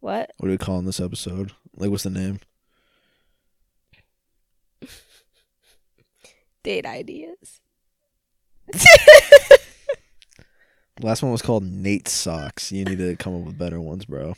[0.00, 0.30] What?
[0.38, 1.52] What are we calling this episode?
[1.76, 2.40] Like, what's the name?
[6.62, 7.60] Date ideas.
[11.02, 12.72] Last one was called Nate Socks.
[12.72, 14.34] You need to come up with better ones, bro.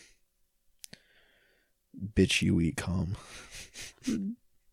[2.14, 3.16] Bitch, you eat cum.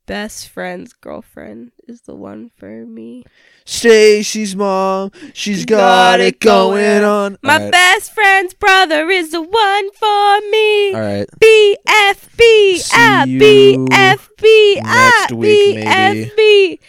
[0.05, 3.23] Best friend's girlfriend is the one for me.
[3.63, 7.37] Stacy's mom, she's got, it going on.
[7.41, 7.71] My right.
[7.71, 10.93] best friend's brother is the one for me.
[10.93, 11.29] All right.
[11.41, 16.31] BFB, See ah, you BFB, ah, next week, maybe.
[16.35, 16.79] BFB.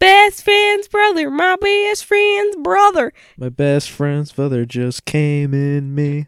[0.00, 3.12] Best friend's brother, my best friend's brother.
[3.38, 6.26] My best friend's father just came in me.